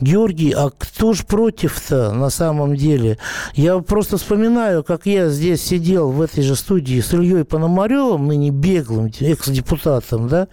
Георгий, 0.01 0.53
а 0.53 0.71
кто 0.71 1.13
ж 1.13 1.25
против-то 1.25 2.13
на 2.13 2.31
самом 2.31 2.77
деле? 2.77 3.19
Я 3.55 3.79
просто 3.79 4.17
вспоминаю, 4.17 4.83
как 4.83 5.07
я 5.07 5.29
здесь 5.29 5.63
сидел 5.63 6.11
в 6.11 6.21
этой 6.21 6.43
же 6.43 6.57
студии 6.57 7.01
с 7.01 7.13
Ильей 7.13 7.45
Пономаревым, 7.45 8.27
ныне 8.27 8.51
беглым 8.51 9.11
экс-депутатом, 9.21 10.29
да, 10.29 10.49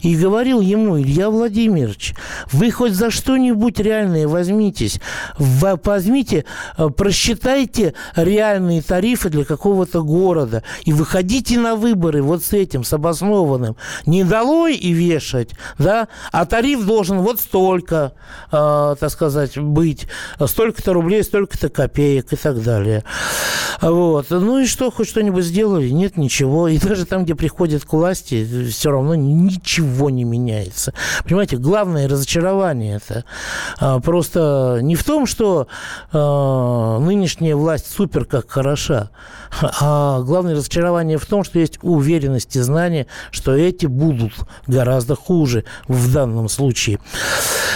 и 0.00 0.16
говорил 0.16 0.60
ему, 0.60 0.98
Илья 1.00 1.30
Владимирович, 1.30 2.14
вы 2.52 2.70
хоть 2.70 2.92
за 2.92 3.10
что-нибудь 3.10 3.78
реальное 3.80 4.28
возьмитесь, 4.28 5.00
возьмите, 5.38 6.44
э, 6.76 6.88
просчитайте 6.88 7.94
реальные 8.16 8.82
тарифы 8.82 9.30
для 9.30 9.44
какого-то 9.44 10.02
города 10.02 10.62
и 10.84 10.92
выходите 10.92 11.58
на 11.58 11.76
выборы 11.76 12.22
вот 12.22 12.44
с 12.44 12.52
этим, 12.52 12.84
с 12.84 12.92
обоснованным. 12.92 13.76
Не 14.06 14.24
долой 14.24 14.76
и 14.76 14.92
вешать, 14.92 15.50
да, 15.78 16.08
а 16.32 16.46
тариф 16.46 16.84
должен 16.84 17.18
вот 17.18 17.40
столько, 17.40 18.12
э, 18.50 18.96
так 18.98 19.10
сказать, 19.10 19.58
быть, 19.58 20.06
столько-то 20.44 20.92
рублей, 20.92 21.22
столько-то 21.22 21.68
копеек 21.68 22.32
и 22.32 22.36
так 22.36 22.62
далее. 22.62 23.04
Вот. 23.80 24.26
Ну 24.30 24.60
и 24.60 24.66
что, 24.66 24.90
хоть 24.90 25.08
что-нибудь 25.08 25.44
сделали? 25.44 25.88
Нет, 25.88 26.16
ничего. 26.16 26.68
И 26.68 26.78
даже 26.78 27.06
там, 27.06 27.24
где 27.24 27.34
приходят 27.34 27.84
к 27.84 27.92
власти, 27.92 28.68
все 28.70 28.90
равно 28.90 29.14
ничего 29.46 30.10
не 30.10 30.24
меняется. 30.24 30.92
Понимаете, 31.24 31.56
главное 31.56 32.08
разочарование 32.08 32.96
это 32.96 33.24
а, 33.78 34.00
просто 34.00 34.80
не 34.82 34.96
в 34.96 35.04
том, 35.04 35.26
что 35.26 35.68
а, 36.12 36.98
нынешняя 36.98 37.56
власть 37.56 37.90
супер 37.90 38.24
как 38.24 38.50
хороша, 38.50 39.10
а 39.80 40.20
главное 40.22 40.54
разочарование 40.54 41.18
в 41.18 41.26
том, 41.26 41.44
что 41.44 41.58
есть 41.58 41.78
уверенность 41.82 42.56
и 42.56 42.60
знание, 42.60 43.06
что 43.30 43.54
эти 43.54 43.86
будут 43.86 44.32
гораздо 44.66 45.14
хуже 45.14 45.64
в 45.88 46.12
данном 46.12 46.48
случае. 46.48 46.98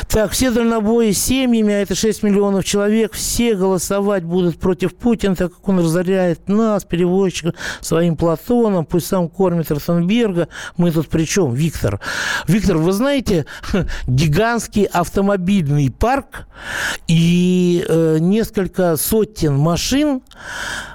Так, 0.09 0.33
все 0.33 0.51
дальнобои 0.51 1.13
с 1.13 1.23
семьями, 1.23 1.75
а 1.75 1.81
это 1.81 1.95
6 1.95 2.23
миллионов 2.23 2.65
человек, 2.65 3.13
все 3.13 3.55
голосовать 3.55 4.25
будут 4.25 4.59
против 4.59 4.95
Путина, 4.95 5.37
так 5.37 5.53
как 5.55 5.69
он 5.69 5.81
разоряет 5.81 6.49
нас, 6.49 6.85
переводчиков, 6.85 7.55
своим 7.81 8.17
Платоном, 8.17 8.87
пусть 8.87 9.07
сам 9.07 9.29
кормит 9.29 9.71
Ротенберга. 9.71 10.49
Мы 10.77 10.91
тут 10.91 11.09
при 11.09 11.25
чем, 11.25 11.55
Виктор? 11.59 12.01
Виктор, 12.47 12.77
вы 12.79 12.93
знаете, 12.93 13.47
гигантский 14.07 14.85
автомобильный 14.85 15.91
парк 15.91 16.47
и 17.09 17.85
э, 17.89 18.19
несколько 18.21 18.97
сотен 18.97 19.57
машин, 19.57 20.23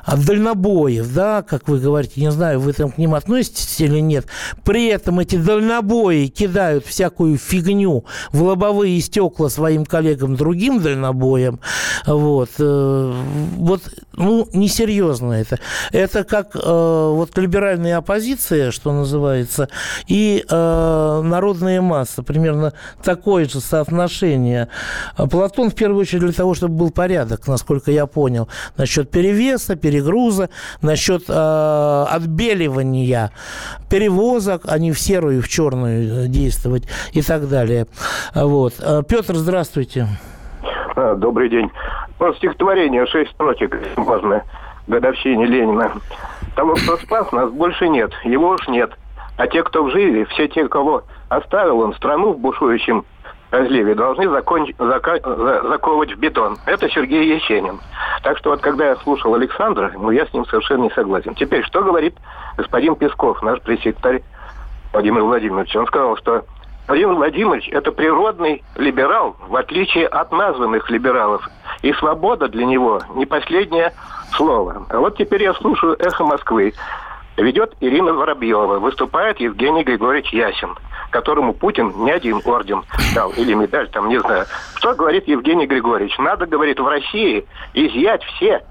дальнобоев, 0.07 1.13
да, 1.13 1.41
как 1.41 1.67
вы 1.67 1.79
говорите, 1.79 2.21
не 2.21 2.31
знаю, 2.31 2.59
вы 2.59 2.73
там 2.73 2.91
к 2.91 2.97
ним 2.97 3.15
относитесь 3.15 3.79
или 3.79 3.99
нет. 3.99 4.25
При 4.63 4.87
этом 4.87 5.19
эти 5.19 5.37
дальнобои 5.37 6.27
кидают 6.27 6.85
всякую 6.85 7.37
фигню 7.37 8.05
в 8.31 8.43
лобовые 8.43 8.99
стекла 9.01 9.49
своим 9.49 9.85
коллегам 9.85 10.35
другим 10.35 10.81
дальнобоям. 10.81 11.59
Вот. 12.05 12.49
Э, 12.59 13.13
вот, 13.57 13.81
ну, 14.13 14.47
несерьезно 14.53 15.33
это. 15.33 15.59
Это 15.91 16.23
как 16.23 16.55
э, 16.55 16.59
вот 16.59 17.37
либеральная 17.37 17.97
оппозиция, 17.97 18.71
что 18.71 18.91
называется, 18.91 19.69
и 20.07 20.43
э, 20.53 21.21
народная 21.23 21.81
масса. 21.81 22.23
Примерно 22.23 22.73
такое 23.03 23.45
же 23.45 23.59
соотношение. 23.59 24.69
Платон, 25.17 25.69
в 25.69 25.75
первую 25.75 26.01
очередь, 26.01 26.21
для 26.21 26.33
того, 26.33 26.53
чтобы 26.53 26.75
был 26.75 26.91
порядок, 26.91 27.47
насколько 27.47 27.91
я 27.91 28.05
понял, 28.05 28.47
насчет 28.77 29.09
перевеса, 29.09 29.75
перегруза, 29.75 30.49
насчет 30.81 31.23
э, 31.27 32.05
отбеливания 32.09 33.31
перевозок, 33.89 34.63
а 34.67 34.77
не 34.79 34.91
в 34.91 34.99
серую 34.99 35.37
и 35.37 35.41
в 35.41 35.47
черную 35.47 36.27
действовать 36.27 36.87
и 37.13 37.21
так 37.21 37.47
далее. 37.49 37.87
Вот. 38.35 38.73
Э, 38.79 39.01
Петр, 39.07 39.35
здравствуйте. 39.35 40.07
А, 40.95 41.15
добрый 41.15 41.49
день. 41.49 41.71
Вот 42.19 42.37
стихотворение 42.37 43.05
«Шесть 43.07 43.31
строчек» 43.31 43.77
важно 43.95 44.43
годовщине 44.87 45.45
Ленина. 45.45 45.93
Того, 46.55 46.75
кто 46.75 46.97
спас, 46.97 47.31
нас 47.31 47.49
больше 47.51 47.89
нет. 47.89 48.11
Его 48.23 48.49
уж 48.49 48.67
нет. 48.67 48.91
А 49.37 49.47
те, 49.47 49.63
кто 49.63 49.83
в 49.83 49.91
живе, 49.91 50.25
все 50.25 50.47
те, 50.47 50.67
кого 50.67 51.03
оставил 51.29 51.79
он 51.79 51.93
страну 51.95 52.33
в 52.33 52.39
бушующем 52.39 53.03
разливе, 53.51 53.95
должны 53.95 54.29
закон... 54.29 54.67
зака... 54.77 55.19
заковывать 55.19 56.13
в 56.13 56.19
бетон. 56.19 56.57
Это 56.65 56.89
Сергей 56.89 57.35
Есенин. 57.35 57.79
Так 58.23 58.37
что 58.37 58.51
вот 58.51 58.61
когда 58.61 58.89
я 58.89 58.95
слушал 58.97 59.35
Александра, 59.35 59.91
ну 59.95 60.11
я 60.11 60.25
с 60.25 60.33
ним 60.33 60.45
совершенно 60.45 60.83
не 60.83 60.89
согласен. 60.91 61.35
Теперь, 61.35 61.63
что 61.63 61.81
говорит 61.83 62.15
господин 62.57 62.95
Песков, 62.95 63.41
наш 63.41 63.61
пресс-секретарь 63.61 64.23
Владимир 64.91 65.23
Владимирович? 65.23 65.75
Он 65.75 65.87
сказал, 65.87 66.17
что 66.17 66.45
Владимир 66.87 67.13
Владимирович– 67.13 67.69
это 67.71 67.91
природный 67.91 68.63
либерал, 68.75 69.35
в 69.47 69.55
отличие 69.55 70.07
от 70.07 70.31
названных 70.31 70.89
либералов. 70.89 71.47
И 71.81 71.93
свобода 71.93 72.47
для 72.49 72.65
него 72.65 73.01
не 73.15 73.25
последнее 73.25 73.93
слово. 74.35 74.85
А 74.89 74.97
вот 74.97 75.17
теперь 75.17 75.43
я 75.43 75.53
слушаю 75.53 75.95
«Эхо 75.99 76.25
Москвы». 76.25 76.73
Ведет 77.37 77.73
Ирина 77.79 78.13
Воробьева, 78.13 78.79
выступает 78.79 79.39
Евгений 79.39 79.83
Григорьевич 79.83 80.31
Ясин, 80.33 80.75
которому 81.09 81.53
Путин 81.53 81.93
не 82.03 82.11
один 82.11 82.41
орден 82.45 82.83
дал, 83.15 83.31
или 83.31 83.53
медаль, 83.53 83.89
там, 83.89 84.09
не 84.09 84.19
знаю. 84.19 84.45
Что 84.75 84.93
говорит 84.93 85.27
Евгений 85.27 85.65
Григорьевич? 85.65 86.17
Надо, 86.19 86.45
говорит, 86.45 86.79
в 86.79 86.87
России 86.87 87.45
изъять 87.73 88.23
все 88.23 88.63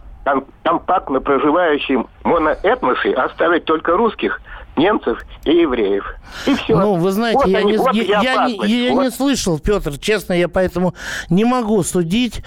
компактно 0.63 1.21
проживающие 1.21 2.05
моноэтносы 2.23 3.13
оставить 3.13 3.65
только 3.65 3.97
русских– 3.97 4.41
немцев 4.77 5.19
и 5.45 5.51
евреев. 5.51 6.05
И 6.47 6.55
все. 6.55 6.77
Ну, 6.77 6.95
вы 6.95 7.11
знаете, 7.13 7.39
вот 7.39 7.49
я, 7.49 7.59
они, 7.59 7.73
не, 7.73 7.79
вот 7.79 7.95
я, 7.95 8.21
я, 8.21 8.47
не, 8.47 8.85
я 8.87 8.93
вот. 8.93 9.03
не 9.03 9.11
слышал, 9.11 9.59
Петр, 9.59 9.99
честно, 9.99 10.33
я 10.33 10.49
поэтому 10.49 10.95
не 11.31 11.45
могу 11.45 11.83
судить, 11.83 12.43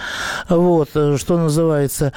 вот, 0.49 0.89
э, 0.95 1.17
что 1.17 1.37
называется. 1.37 2.13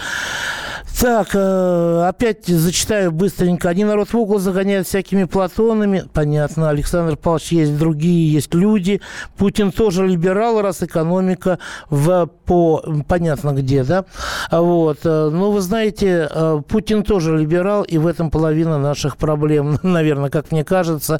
Так, 1.01 1.29
э, 1.35 2.05
опять 2.09 2.47
зачитаю 2.47 3.13
быстренько. 3.13 3.69
Они 3.69 3.85
народ 3.85 4.13
в 4.13 4.17
угол 4.17 4.39
загоняют 4.39 4.89
всякими 4.89 5.25
платонами. 5.25 6.05
Понятно, 6.13 6.71
Александр 6.71 7.17
Павлович, 7.17 7.53
есть 7.53 7.79
другие, 7.79 8.33
есть 8.33 8.53
люди. 8.53 9.01
Путин 9.37 9.71
тоже 9.71 10.07
либерал, 10.07 10.61
раз 10.61 10.83
экономика 10.83 11.59
в, 11.89 12.27
по... 12.27 12.83
Понятно 13.07 13.53
где, 13.53 13.85
да? 13.85 14.07
Вот. 14.51 14.99
Э, 15.05 15.31
ну, 15.31 15.53
вы 15.53 15.61
знаете, 15.61 16.29
Путин 16.69 17.05
тоже 17.05 17.37
либерал, 17.37 17.83
и 17.83 17.99
в 17.99 18.07
этом 18.07 18.31
половина 18.31 18.79
наших 18.79 19.19
проблем 19.19 19.79
наверное, 19.99 20.31
как 20.31 20.53
мне 20.53 20.65
кажется. 20.65 21.19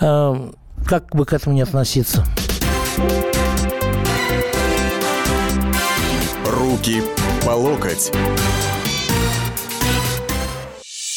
Э, 0.00 0.50
как 0.86 1.14
бы 1.14 1.24
к 1.24 1.32
этому 1.32 1.54
не 1.54 1.62
относиться? 1.62 2.24
Руки 6.46 7.02
по 7.44 7.50
локоть. 7.50 8.12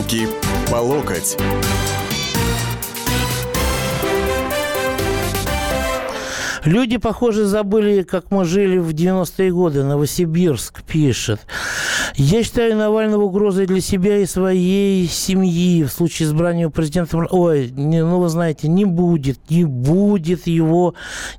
Руки 0.00 0.26
по 0.70 0.76
локоть. 0.76 1.36
Люди, 6.64 6.96
похоже, 6.96 7.44
забыли, 7.44 8.02
как 8.02 8.30
мы 8.30 8.46
жили 8.46 8.78
в 8.78 8.88
90-е 8.94 9.52
годы. 9.52 9.84
Новосибирск 9.84 10.82
пишет. 10.84 11.40
Я 12.22 12.44
считаю 12.44 12.76
Навального 12.76 13.22
угрозой 13.22 13.64
для 13.64 13.80
себя 13.80 14.18
и 14.18 14.26
своей 14.26 15.08
семьи 15.08 15.82
в 15.84 15.88
случае 15.90 16.28
избрания 16.28 16.68
президента. 16.68 17.16
Ой, 17.16 17.70
не, 17.70 18.04
ну 18.04 18.20
вы 18.20 18.28
знаете, 18.28 18.68
не 18.68 18.84
будет, 18.84 19.38
не 19.48 19.64
будет 19.64 20.46
его 20.46 20.92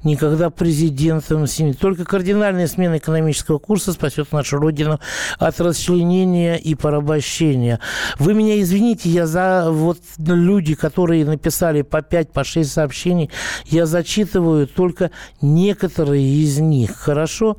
никогда 0.04 0.50
президентом 0.50 1.46
семьи. 1.46 1.74
Только 1.74 2.04
кардинальная 2.04 2.66
смена 2.66 2.98
экономического 2.98 3.60
курса 3.60 3.94
спасет 3.94 4.32
нашу 4.32 4.58
Родину 4.58 5.00
от 5.38 5.62
расчленения 5.62 6.56
и 6.56 6.74
порабощения. 6.74 7.80
Вы 8.18 8.34
меня 8.34 8.60
извините, 8.60 9.08
я 9.10 9.28
за 9.28 9.68
вот 9.70 10.00
люди, 10.18 10.74
которые 10.74 11.26
написали 11.26 11.84
по 11.84 12.02
5, 12.02 12.32
по 12.32 12.44
6 12.44 12.72
сообщений, 12.72 13.30
я 13.68 13.86
зачитываю 13.86 14.66
только 14.66 15.12
некоторые 15.44 16.26
из 16.26 16.58
них. 16.58 16.96
Хорошо? 16.96 17.58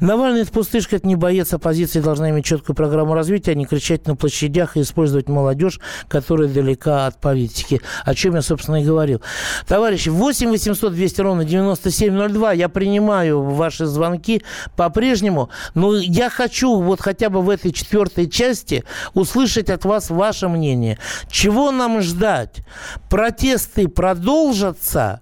Навальный– 0.00 0.40
это 0.42 0.52
пустышка, 0.52 0.96
это 0.96 1.06
не 1.06 1.16
боец 1.16 1.54
оппозиции, 1.54 2.00
должна 2.00 2.28
иметь 2.28 2.57
четкую 2.58 2.74
программу 2.74 3.14
развития, 3.14 3.52
а 3.52 3.54
не 3.54 3.66
кричать 3.66 4.06
на 4.06 4.16
площадях 4.16 4.76
и 4.76 4.80
использовать 4.80 5.28
молодежь, 5.28 5.80
которая 6.08 6.48
далека 6.48 7.06
от 7.06 7.20
политики. 7.20 7.80
О 8.04 8.14
чем 8.14 8.34
я, 8.34 8.42
собственно, 8.42 8.82
и 8.82 8.84
говорил. 8.84 9.22
Товарищи, 9.66 10.08
8 10.08 10.50
800 10.50 10.92
200 10.92 11.20
ровно 11.20 11.44
9702. 11.44 12.52
Я 12.52 12.68
принимаю 12.68 13.42
ваши 13.42 13.86
звонки 13.86 14.42
по-прежнему, 14.76 15.50
но 15.74 15.96
я 15.96 16.30
хочу 16.30 16.80
вот 16.80 17.00
хотя 17.00 17.30
бы 17.30 17.42
в 17.42 17.50
этой 17.50 17.72
четвертой 17.72 18.28
части 18.28 18.84
услышать 19.14 19.70
от 19.70 19.84
вас 19.84 20.10
ваше 20.10 20.48
мнение. 20.48 20.98
Чего 21.30 21.70
нам 21.70 22.00
ждать? 22.00 22.64
Протесты 23.08 23.88
продолжатся? 23.88 25.20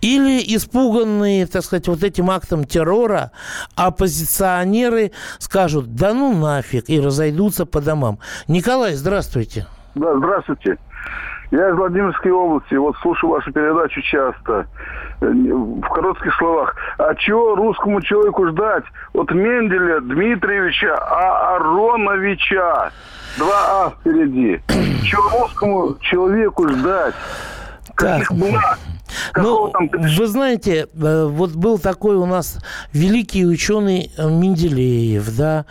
Или 0.00 0.42
испуганные, 0.56 1.46
так 1.46 1.62
сказать, 1.62 1.88
вот 1.88 2.02
этим 2.02 2.30
актом 2.30 2.64
террора 2.64 3.32
оппозиционеры 3.76 5.12
скажут, 5.38 5.94
да 5.94 6.14
ну 6.14 6.36
нафиг, 6.36 6.88
и 6.88 7.00
разойдутся 7.00 7.66
по 7.66 7.80
домам. 7.80 8.18
Николай, 8.46 8.94
здравствуйте. 8.94 9.66
Да, 9.94 10.16
здравствуйте. 10.16 10.78
Я 11.50 11.70
из 11.70 11.76
Владимирской 11.76 12.30
области, 12.30 12.74
вот 12.74 12.94
слушаю 13.00 13.30
вашу 13.30 13.50
передачу 13.52 14.02
часто. 14.02 14.66
В 15.20 15.88
коротких 15.88 16.34
словах. 16.36 16.76
А 16.98 17.14
чего 17.14 17.56
русскому 17.56 18.02
человеку 18.02 18.46
ждать 18.48 18.84
от 19.14 19.30
Менделя 19.32 20.00
Дмитриевича 20.00 20.94
Аароновича? 20.94 22.92
Два 23.38 23.86
А 23.86 23.90
впереди. 23.90 24.60
Чего 25.04 25.40
русскому 25.40 25.96
человеку 26.00 26.68
ждать? 26.68 27.14
Каких 27.94 28.30
Ну, 29.36 29.68
там... 29.68 29.88
вы 29.90 30.26
знаете, 30.26 30.88
э, 30.92 31.24
вот 31.26 31.52
был 31.52 31.78
такой 31.78 32.16
у 32.16 32.26
нас 32.26 32.58
великий 32.92 33.46
ученый 33.46 34.10
э, 34.16 34.28
Менделеев, 34.28 35.36
да, 35.36 35.66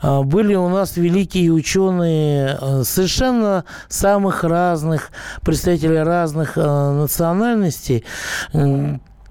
а, 0.00 0.22
были 0.22 0.54
у 0.54 0.68
нас 0.68 0.96
великие 0.96 1.52
ученые 1.52 2.58
э, 2.60 2.82
совершенно 2.84 3.64
самых 3.88 4.44
разных, 4.44 5.10
представителей 5.42 6.02
разных 6.02 6.56
национальностей, 6.56 8.04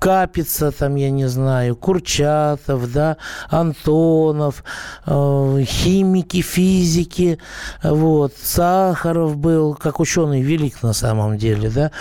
Капица, 0.02 0.72
там, 0.72 0.96
я 0.96 1.12
не 1.12 1.28
знаю, 1.28 1.76
Курчатов, 1.76 2.92
да, 2.92 3.18
Антонов, 3.52 4.64
э, 5.06 5.64
химики, 5.64 6.42
физики, 6.42 7.38
вот, 7.84 8.34
Сахаров 8.42 9.38
был, 9.38 9.76
как 9.76 10.00
ученый 10.00 10.42
велик 10.42 10.82
на 10.82 10.94
самом 10.94 11.38
деле, 11.38 11.70
да. 11.70 11.92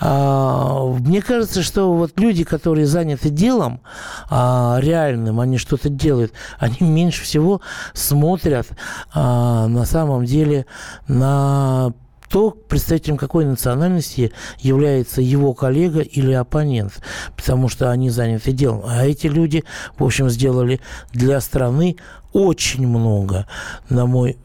А, 0.00 0.86
мне 0.86 1.20
кажется, 1.20 1.62
что 1.62 1.92
вот 1.92 2.18
люди, 2.18 2.44
которые 2.44 2.86
заняты 2.86 3.28
делом 3.28 3.82
а, 4.30 4.78
реальным, 4.80 5.38
они 5.38 5.58
что-то 5.58 5.90
делают, 5.90 6.32
они 6.58 6.78
меньше 6.80 7.24
всего 7.24 7.60
смотрят 7.92 8.68
а, 9.12 9.66
на 9.66 9.84
самом 9.84 10.24
деле 10.24 10.64
на 11.08 11.92
то, 12.28 12.50
представителем 12.50 13.16
какой 13.16 13.44
национальности 13.44 14.32
является 14.58 15.20
его 15.20 15.54
коллега 15.54 16.00
или 16.00 16.32
оппонент, 16.32 17.00
потому 17.36 17.68
что 17.68 17.90
они 17.90 18.10
заняты 18.10 18.52
делом. 18.52 18.82
А 18.86 19.04
эти 19.04 19.26
люди, 19.26 19.64
в 19.98 20.04
общем, 20.04 20.28
сделали 20.28 20.80
для 21.12 21.40
страны 21.40 21.96
очень 22.32 22.86
много, 22.86 23.46
на 23.88 24.06
мой 24.06 24.38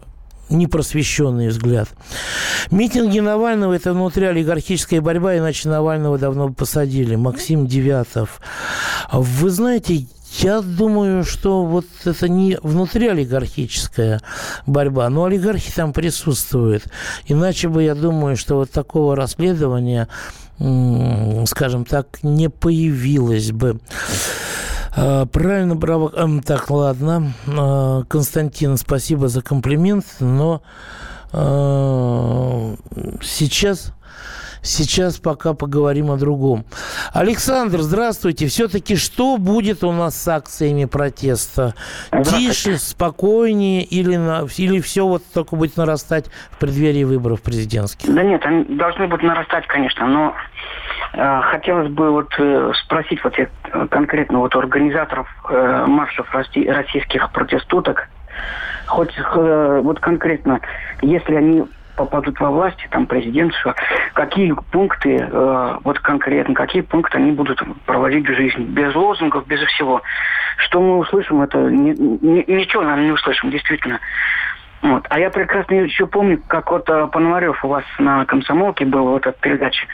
непросвещенный 0.49 1.49
взгляд. 1.49 1.89
Митинги 2.71 3.19
Навального– 3.19 3.73
это 3.75 3.93
внутриолигархическая 3.93 5.01
борьба, 5.01 5.37
иначе 5.37 5.69
Навального 5.69 6.17
давно 6.17 6.49
бы 6.49 6.53
посадили. 6.53 7.15
Максим 7.15 7.67
Девятов. 7.67 8.41
Вы 9.11 9.49
знаете, 9.49 10.07
я 10.37 10.61
думаю, 10.61 11.23
что 11.23 11.65
вот 11.65 11.85
это 12.05 12.29
не 12.29 12.57
внутриолигархическая 12.61 14.21
борьба, 14.65 15.09
но 15.09 15.25
олигархи 15.25 15.71
там 15.75 15.93
присутствуют. 15.93 16.83
Иначе 17.25 17.67
бы, 17.67 17.83
я 17.83 17.95
думаю, 17.95 18.37
что 18.37 18.55
вот 18.55 18.71
такого 18.71 19.15
расследования, 19.15 20.07
скажем 21.45 21.85
так, 21.85 22.19
не 22.23 22.49
появилось 22.49 23.51
бы. 23.51 23.79
А, 24.95 25.25
правильно, 25.25 25.75
браво. 25.75 26.41
Так, 26.45 26.69
ладно. 26.69 27.33
А, 27.47 28.03
Константин, 28.03 28.77
спасибо 28.77 29.27
за 29.27 29.41
комплимент, 29.41 30.05
но 30.19 30.61
а, 31.31 32.75
сейчас 33.21 33.93
Сейчас 34.61 35.17
пока 35.17 35.53
поговорим 35.53 36.11
о 36.11 36.17
другом. 36.17 36.65
Александр, 37.13 37.79
здравствуйте. 37.79 38.47
Все-таки 38.47 38.95
что 38.95 39.37
будет 39.37 39.83
у 39.83 39.91
нас 39.91 40.19
с 40.19 40.27
акциями 40.27 40.85
протеста? 40.85 41.73
Тише, 42.23 42.77
спокойнее 42.77 43.83
или, 43.83 44.17
на, 44.17 44.45
или 44.57 44.79
все 44.79 45.05
вот 45.05 45.23
только 45.33 45.55
будет 45.55 45.77
нарастать 45.77 46.27
в 46.51 46.59
преддверии 46.59 47.03
выборов 47.03 47.41
президентских? 47.41 48.13
Да 48.13 48.23
нет, 48.23 48.45
они 48.45 48.63
должны 48.65 49.07
будут 49.07 49.23
нарастать, 49.23 49.65
конечно, 49.67 50.07
но 50.07 50.35
э, 51.13 51.41
хотелось 51.43 51.89
бы 51.89 52.11
вот 52.11 52.33
э, 52.37 52.71
спросить 52.83 53.23
вот 53.23 53.37
э, 53.39 53.47
конкретно 53.89 54.39
вот 54.39 54.55
организаторов 54.55 55.27
э, 55.49 55.85
маршев 55.87 56.27
российских 56.33 57.31
протестуток, 57.31 58.09
хоть 58.87 59.13
э, 59.17 59.81
вот 59.83 59.99
конкретно, 59.99 60.59
если 61.01 61.35
они 61.35 61.63
попадут 61.99 62.39
во 62.39 62.49
власти, 62.49 62.87
там 62.91 63.05
президент, 63.05 63.53
что 63.55 63.75
какие 64.13 64.55
пункты, 64.71 65.17
э, 65.17 65.77
вот 65.83 65.99
конкретно, 65.99 66.55
какие 66.55 66.81
пункты 66.81 67.17
они 67.17 67.33
будут 67.33 67.61
проводить 67.85 68.25
в 68.25 68.33
жизни. 68.33 68.63
Без 68.63 68.95
лозунгов, 68.95 69.45
без 69.47 69.59
всего. 69.59 70.01
Что 70.57 70.79
мы 70.79 70.97
услышим, 70.99 71.41
это 71.41 71.57
ни, 71.57 71.91
ни, 71.91 72.49
ничего 72.49 72.83
нам 72.83 73.03
не 73.03 73.11
услышим, 73.11 73.51
действительно. 73.51 73.99
Вот. 74.81 75.05
А 75.09 75.19
я 75.19 75.29
прекрасно 75.29 75.73
еще 75.75 76.07
помню, 76.07 76.41
как 76.47 76.71
вот 76.71 76.89
э, 76.89 77.07
Пономарев 77.11 77.63
у 77.65 77.67
вас 77.67 77.83
на 77.97 78.25
комсомолке 78.25 78.85
был 78.85 79.07
в 79.09 79.15
этой 79.17 79.33
передаче, 79.33 79.85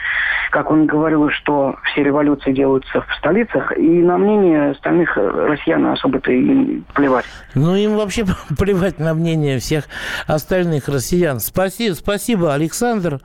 как 0.50 0.70
он 0.70 0.86
говорил, 0.86 1.28
что 1.30 1.76
все 1.84 2.04
революции 2.04 2.52
делаются 2.52 3.00
в 3.00 3.14
столицах, 3.18 3.76
и 3.76 3.82
на 3.82 4.16
мнение 4.16 4.70
остальных 4.70 5.16
россиян 5.16 5.84
особо-то 5.86 6.30
и 6.30 6.80
плевать. 6.94 7.24
Ну, 7.54 7.74
им 7.74 7.96
вообще 7.96 8.24
плевать 8.58 9.00
на 9.00 9.14
мнение 9.14 9.58
всех 9.58 9.86
остальных 10.28 10.88
россиян. 10.88 11.40
Спасибо, 11.40 11.94
спасибо, 11.94 12.54
Александр. 12.54 13.20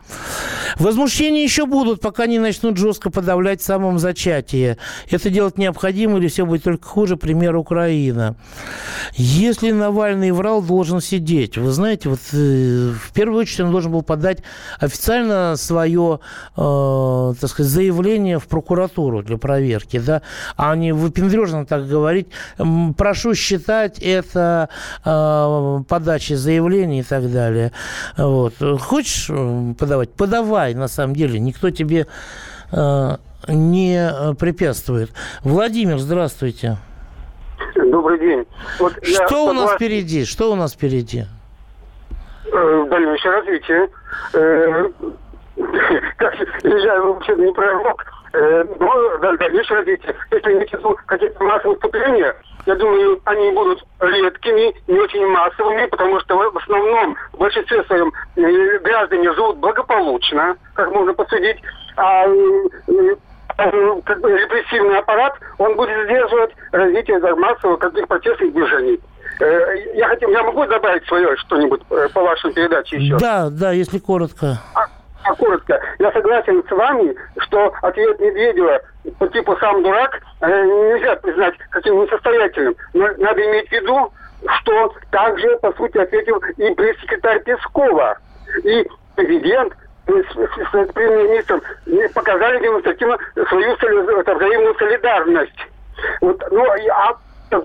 Возмущения 0.79 1.43
еще 1.43 1.67
будут, 1.67 2.01
пока 2.01 2.25
не 2.25 2.39
начнут 2.39 2.77
жестко 2.77 3.11
подавлять 3.11 3.61
в 3.61 3.65
самом 3.65 3.99
зачатии. 3.99 4.77
Это 5.11 5.29
делать 5.29 5.59
необходимо, 5.59 6.17
или 6.17 6.27
все 6.27 6.47
будет 6.47 6.63
только 6.63 6.87
хуже, 6.87 7.17
пример 7.17 7.55
Украина. 7.55 8.35
Если 9.13 9.69
Навальный 9.69 10.31
врал, 10.31 10.63
должен 10.63 11.01
сидеть 11.01 11.50
ответить. 11.51 11.57
Вы 11.57 11.71
знаете, 11.71 12.09
вот 12.09 12.19
э, 12.33 12.91
в 12.91 13.11
первую 13.13 13.41
очередь 13.41 13.61
он 13.61 13.71
должен 13.71 13.91
был 13.91 14.01
подать 14.01 14.39
официально 14.79 15.55
свое, 15.55 16.19
э, 16.57 17.33
так 17.39 17.49
сказать, 17.49 17.71
заявление 17.71 18.39
в 18.39 18.47
прокуратуру 18.47 19.23
для 19.23 19.37
проверки, 19.37 19.99
да, 19.99 20.21
а 20.57 20.75
не 20.75 20.93
выпендрежно 20.93 21.65
так 21.65 21.87
говорить. 21.87 22.27
Прошу 22.97 23.35
считать 23.35 23.99
это 23.99 24.69
э, 25.05 25.83
подачей 25.87 26.35
заявления 26.35 26.99
и 26.99 27.03
так 27.03 27.31
далее. 27.31 27.71
Вот. 28.17 28.53
Хочешь 28.79 29.27
э, 29.29 29.73
подавать? 29.77 30.13
Подавай, 30.13 30.73
на 30.73 30.87
самом 30.87 31.15
деле. 31.15 31.39
Никто 31.39 31.69
тебе 31.69 32.07
э, 32.71 33.17
не 33.47 34.35
препятствует. 34.35 35.11
Владимир, 35.43 35.99
здравствуйте. 35.99 36.77
Добрый 37.75 38.19
день. 38.19 38.45
Вот 38.79 38.93
что 39.03 39.45
у 39.45 39.53
нас 39.53 39.73
впереди? 39.73 40.25
Что 40.25 40.51
у 40.51 40.55
нас 40.55 40.73
впереди? 40.73 41.25
Э, 42.51 42.85
дальнейшее 42.89 43.33
развитие. 43.33 43.89
Э, 44.33 44.89
я 46.63 47.01
вообще 47.01 47.35
не 47.35 47.53
пророк, 47.53 48.05
э, 48.33 48.65
но 48.77 49.17
дальнейшее 49.37 49.77
развитие. 49.77 50.13
Если 50.31 50.53
иметь 50.53 50.73
в 50.73 50.95
какие-то 51.05 51.41
массовые 51.43 51.75
выступления, 51.75 52.35
я 52.65 52.75
думаю, 52.75 53.21
они 53.23 53.51
будут 53.51 53.83
редкими, 54.01 54.75
не 54.87 54.99
очень 54.99 55.25
массовыми, 55.27 55.85
потому 55.85 56.19
что 56.19 56.35
в 56.51 56.57
основном 56.57 57.15
в 57.31 57.37
большинстве 57.37 57.83
своем 57.85 58.11
граждане 58.35 59.31
живут 59.33 59.57
благополучно, 59.57 60.57
как 60.73 60.91
можно 60.91 61.13
посудить, 61.13 61.57
а 61.95 62.25
как 64.05 64.21
бы 64.21 64.37
репрессивный 64.37 64.99
аппарат, 64.99 65.37
он 65.57 65.75
будет 65.75 66.05
сдерживать 66.05 66.51
развитие 66.71 67.19
массовых 67.35 67.79
каких 67.79 68.07
протестных 68.07 68.53
движений. 68.53 68.99
Э, 69.41 69.75
я 69.95 70.07
хотел, 70.07 70.29
я 70.29 70.43
могу 70.43 70.65
добавить 70.67 71.03
свое 71.07 71.35
что-нибудь 71.37 71.81
э, 71.89 72.07
по 72.13 72.21
вашей 72.21 72.53
передаче 72.53 72.97
еще? 72.97 73.17
Да, 73.17 73.49
да, 73.49 73.71
если 73.71 73.97
коротко. 73.97 74.59
А, 74.75 74.85
а 75.23 75.35
коротко. 75.35 75.81
Я 75.97 76.11
согласен 76.11 76.63
с 76.67 76.71
вами, 76.71 77.15
что 77.39 77.73
ответ 77.81 78.19
Медведева 78.19 78.79
по 79.17 79.27
типу 79.29 79.57
«сам 79.57 79.81
дурак» 79.81 80.21
э, 80.41 80.47
нельзя 80.47 81.15
признать 81.15 81.55
каким 81.71 82.03
несостоятельным. 82.03 82.75
Но 82.93 83.07
надо 83.17 83.43
иметь 83.43 83.67
в 83.69 83.71
виду, 83.71 84.13
что 84.59 84.93
также, 85.09 85.57
по 85.57 85.73
сути, 85.73 85.97
ответил 85.97 86.37
и 86.57 86.73
пресс-секретарь 86.75 87.41
Пескова. 87.43 88.19
И 88.63 88.87
президент 89.15 89.73
с 90.05 90.93
премьер-министром 90.93 91.61
показали 92.13 92.61
демонстративно 92.61 93.17
свою 93.49 93.75
взаимную 93.75 94.75
солидарность. 94.75 95.67
Вот, 96.21 96.43
ну, 96.51 96.63
а 96.91 97.17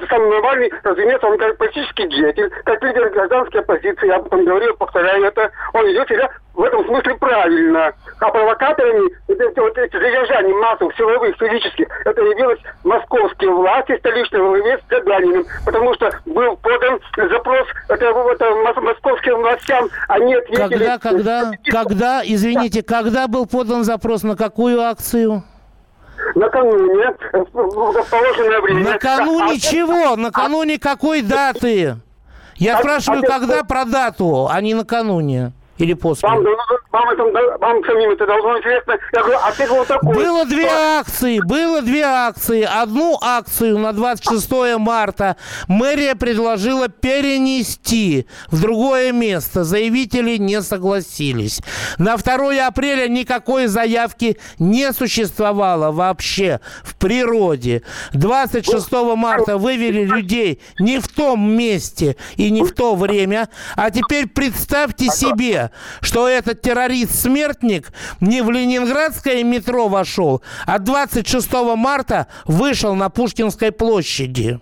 сам 0.09 0.28
Навальный, 0.28 0.72
разумеется, 0.82 1.26
он 1.26 1.39
как 1.39 1.57
политический 1.57 2.09
деятель, 2.09 2.51
как 2.64 2.82
лидер 2.82 3.09
гражданской 3.11 3.61
оппозиции, 3.61 4.07
я 4.07 4.16
об 4.16 4.26
этом 4.26 4.45
говорил, 4.45 4.74
повторяю 4.76 5.24
это, 5.24 5.51
он 5.72 5.87
ведет 5.87 6.09
себя 6.09 6.30
в 6.55 6.62
этом 6.62 6.84
смысле 6.87 7.14
правильно. 7.16 7.93
А 8.20 8.30
провокаторами, 8.30 9.11
эти, 9.28 9.61
вот 9.61 9.76
эти 9.78 9.93
задержания 9.93 10.55
массовых, 10.55 10.97
силовых, 10.97 11.37
физических, 11.37 11.87
это 12.05 12.20
явилось 12.22 12.61
московские 12.82 13.51
власти, 13.51 13.97
столичные 13.99 14.43
главе 14.43 14.78
с 14.78 14.89
Собяниным, 14.89 15.45
потому 15.64 15.95
что 15.95 16.11
был 16.24 16.57
подан 16.57 16.99
запрос 17.16 17.66
это, 17.89 18.07
это, 18.07 18.80
московским 18.80 19.37
властям, 19.39 19.89
они 20.09 20.34
ответили... 20.34 20.68
Когда, 20.68 20.99
когда, 20.99 21.53
когда, 21.64 22.22
извините, 22.24 22.82
когда 22.82 23.28
был 23.28 23.47
подан 23.47 23.84
запрос, 23.84 24.22
на 24.22 24.37
какую 24.37 24.80
акцию? 24.80 25.45
Накануне, 26.34 27.14
в 27.32 28.10
положенное 28.10 28.60
время. 28.60 28.92
Накануне 28.92 29.52
а, 29.52 29.58
чего? 29.58 30.12
А, 30.12 30.16
накануне 30.16 30.78
какой 30.78 31.22
даты? 31.22 31.96
Я 32.56 32.76
а, 32.76 32.80
спрашиваю, 32.80 33.22
а, 33.24 33.26
когда 33.26 33.64
про 33.64 33.84
дату, 33.84 34.48
а 34.50 34.60
не 34.60 34.74
накануне. 34.74 35.52
Или 35.78 35.94
после? 35.94 36.28
Вам, 36.28 36.44
вам, 36.93 37.11
это, 37.11 37.22
вам 37.59 37.84
самим 37.84 38.11
это 38.11 38.26
должно 38.26 38.59
интересно. 38.59 38.99
Я 39.12 39.22
говорю, 39.22 39.39
а 39.43 39.53
ты 39.53 39.66
вот 39.68 39.89
такой. 39.89 40.14
Было 40.14 40.45
две 40.45 40.68
акции, 40.68 41.41
было 41.41 41.82
две 41.82 42.03
акции. 42.03 42.62
Одну 42.62 43.18
акцию 43.20 43.78
на 43.78 43.93
26 43.93 44.78
марта 44.78 45.37
мэрия 45.68 46.14
предложила 46.14 46.89
перенести 46.89 48.26
в 48.49 48.61
другое 48.61 49.12
место. 49.12 49.64
Заявители 49.64 50.37
не 50.37 50.62
согласились. 50.62 51.61
На 51.99 52.16
2 52.16 52.66
апреля 52.66 53.09
никакой 53.09 53.66
заявки 53.66 54.39
не 54.59 54.93
существовало 54.93 55.93
вообще 55.93 56.61
в 56.82 56.97
природе. 56.97 57.82
26 58.12 58.93
марта 59.16 59.59
вывели 59.59 60.05
людей 60.05 60.61
не 60.78 60.99
в 60.99 61.09
том 61.09 61.51
месте 61.57 62.16
и 62.37 62.51
не 62.51 62.62
в 62.62 62.72
то 62.72 62.95
время. 62.95 63.49
А 63.74 63.91
теперь 63.91 64.28
представьте 64.28 65.07
себе, 65.07 65.70
что 66.01 66.28
этот 66.28 66.62
террорист-смертник 66.87 67.93
не 68.20 68.43
в 68.43 68.51
ленинградское 68.51 69.43
метро 69.43 69.89
вошел, 69.89 70.43
а 70.66 70.78
26 70.78 71.53
марта 71.76 72.26
вышел 72.45 72.95
на 72.95 73.11
Пушкинской 73.11 73.72
площади. 73.72 74.61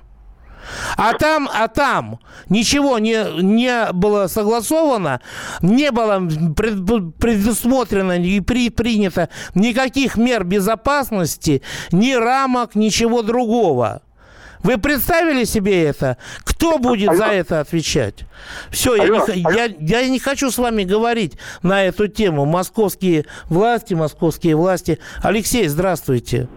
А 0.97 1.12
там, 1.12 1.47
а 1.53 1.68
там 1.68 2.20
ничего 2.49 2.99
не, 2.99 3.43
не 3.43 3.93
было 3.93 4.29
согласовано, 4.29 5.20
не 5.61 5.91
было 5.91 6.27
пред, 6.57 7.16
предусмотрено 7.18 8.18
и 8.18 8.41
при, 8.41 8.70
принято 8.70 9.29
никаких 9.55 10.16
мер 10.16 10.45
безопасности, 10.45 11.61
ни 11.93 12.14
рамок, 12.14 12.75
ничего 12.75 13.20
другого. 13.20 14.01
Вы 14.64 14.78
представили 14.78 15.44
себе 15.44 15.84
это? 15.84 16.16
Кто 16.42 16.78
будет 16.78 17.10
Алло. 17.10 17.18
за 17.18 17.26
это 17.26 17.60
отвечать? 17.60 18.24
Все, 18.70 18.96
я, 18.96 19.08
не, 19.08 19.54
я, 19.54 19.64
я 19.78 20.08
не 20.08 20.18
хочу 20.18 20.50
с 20.50 20.56
вами 20.56 20.84
говорить 20.84 21.38
на 21.62 21.84
эту 21.84 22.08
тему. 22.08 22.46
Московские 22.46 23.26
власти, 23.50 23.92
московские 23.92 24.56
власти. 24.56 24.98
Алексей, 25.22 25.68
здравствуйте. 25.68 26.48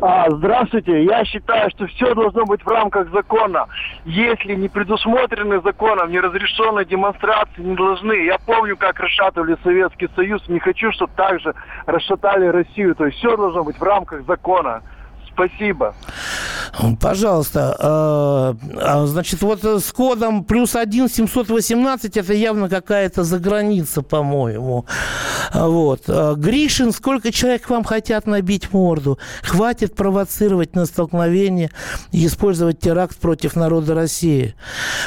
А, 0.00 0.30
здравствуйте. 0.30 1.04
Я 1.04 1.24
считаю, 1.24 1.68
что 1.70 1.88
все 1.88 2.14
должно 2.14 2.44
быть 2.44 2.62
в 2.62 2.68
рамках 2.68 3.10
закона. 3.10 3.66
Если 4.04 4.54
не 4.54 4.68
предусмотрены 4.68 5.60
законом, 5.60 6.12
неразрешенные 6.12 6.84
демонстрации 6.84 7.62
не 7.62 7.74
должны. 7.74 8.12
Я 8.26 8.38
помню, 8.38 8.76
как 8.76 9.00
расшатывали 9.00 9.56
Советский 9.64 10.08
Союз. 10.14 10.46
Не 10.46 10.60
хочу, 10.60 10.92
чтобы 10.92 11.12
так 11.16 11.40
же 11.40 11.52
расшатали 11.86 12.46
Россию. 12.46 12.94
То 12.94 13.06
есть 13.06 13.18
все 13.18 13.36
должно 13.36 13.64
быть 13.64 13.76
в 13.76 13.82
рамках 13.82 14.24
закона. 14.24 14.82
Спасибо. 15.32 15.94
Пожалуйста. 17.00 17.76
А, 17.78 18.56
а, 18.76 19.06
значит, 19.06 19.42
вот 19.42 19.64
с 19.64 19.92
кодом 19.92 20.44
плюс 20.44 20.74
один 20.74 21.08
718 21.08 22.16
это 22.16 22.32
явно 22.32 22.68
какая-то 22.68 23.24
заграница, 23.24 24.02
по-моему. 24.02 24.86
Вот. 25.52 26.02
А, 26.08 26.34
Гришин, 26.34 26.92
сколько 26.92 27.32
человек 27.32 27.68
вам 27.70 27.84
хотят 27.84 28.26
набить 28.26 28.72
морду? 28.72 29.18
Хватит 29.42 29.94
провоцировать 29.94 30.74
на 30.74 30.86
столкновение 30.86 31.70
и 32.12 32.26
использовать 32.26 32.80
теракт 32.80 33.18
против 33.18 33.56
народа 33.56 33.94
России. 33.94 34.54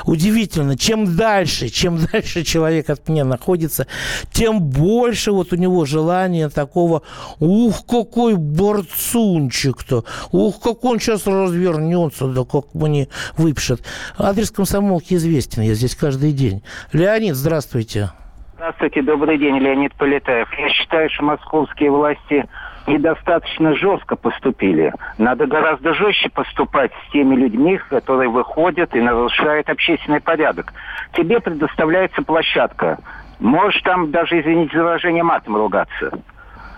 Удивительно. 0.06 0.78
Чем 0.78 1.16
дальше, 1.16 1.70
чем 1.70 2.00
дальше 2.12 2.44
человек 2.44 2.90
от 2.90 3.08
меня 3.08 3.26
находится, 3.26 3.88
тем 4.32 4.62
больше 4.62 5.32
вот 5.32 5.54
у 5.54 5.56
него 5.56 5.86
желания 5.86 6.50
такого, 6.50 7.04
ух, 7.40 7.86
какой 7.86 8.36
борцунчик-то, 8.36 10.06
ух, 10.32 10.62
как 10.62 10.84
он 10.84 11.00
сейчас 11.00 11.26
развернется, 11.52 12.28
да 12.28 12.44
как 12.44 12.74
мне 12.74 13.08
выпишет. 13.38 13.82
Адрес 14.18 14.52
комсомолки 14.52 15.14
известен, 15.16 15.62
я 15.62 15.74
здесь 15.74 15.96
каждый 15.96 16.32
день. 16.32 16.64
Леонид, 16.94 17.36
здравствуйте. 17.36 18.10
Здравствуйте, 18.56 19.02
добрый 19.02 19.38
день, 19.38 19.58
Леонид 19.58 19.94
Полетаев. 19.96 20.48
Я 20.58 20.70
считаю, 20.70 21.10
что 21.10 21.24
московские 21.24 21.90
власти 21.90 22.48
недостаточно 22.88 23.76
жестко 23.76 24.16
поступили. 24.16 24.94
Надо 25.18 25.48
гораздо 25.48 25.94
жестче 25.94 26.30
поступать 26.30 26.92
с 26.92 27.12
теми 27.12 27.36
людьми, 27.36 27.80
которые 27.90 28.30
выходят 28.30 28.96
и 28.96 29.02
нарушают 29.02 29.70
общественный 29.70 30.20
порядок. 30.20 30.74
Тебе 31.14 31.40
предоставляется 31.40 32.22
площадка 32.22 33.00
Можешь 33.42 33.82
там 33.82 34.12
даже, 34.12 34.40
извините 34.40 34.78
за 34.78 34.84
выражение, 34.84 35.24
матом 35.24 35.56
ругаться. 35.56 36.12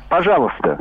Пожалуйста. 0.08 0.80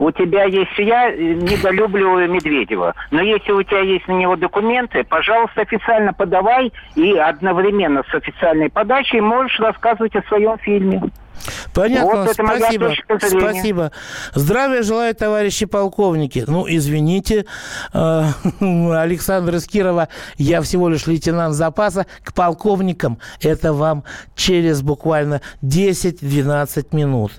У 0.00 0.10
тебя 0.12 0.44
есть 0.44 0.78
я 0.78 1.10
недолюбливаю 1.10 2.30
Медведева, 2.30 2.94
но 3.10 3.20
если 3.20 3.52
у 3.52 3.62
тебя 3.62 3.80
есть 3.80 4.08
на 4.08 4.12
него 4.12 4.34
документы, 4.34 5.04
пожалуйста, 5.04 5.60
официально 5.60 6.14
подавай 6.14 6.72
и 6.94 7.12
одновременно 7.18 8.02
с 8.10 8.14
официальной 8.14 8.70
подачей 8.70 9.20
можешь 9.20 9.60
рассказывать 9.60 10.16
о 10.16 10.22
своем 10.22 10.56
фильме. 10.56 11.02
Понятно, 11.72 12.24
вот 12.24 12.32
спасибо. 12.32 12.94
Спасибо. 13.18 13.92
Здравия 14.34 14.82
желаю, 14.82 15.14
товарищи 15.14 15.66
полковники. 15.66 16.44
Ну, 16.46 16.66
извините, 16.68 17.46
э, 17.92 18.24
Александр 18.60 19.56
Искирова, 19.56 20.08
я 20.36 20.60
всего 20.62 20.88
лишь 20.88 21.06
лейтенант 21.06 21.54
запаса. 21.54 22.06
К 22.24 22.32
полковникам 22.32 23.18
это 23.40 23.72
вам 23.72 24.04
через 24.34 24.82
буквально 24.82 25.40
10-12 25.62 26.94
минут. 26.94 27.32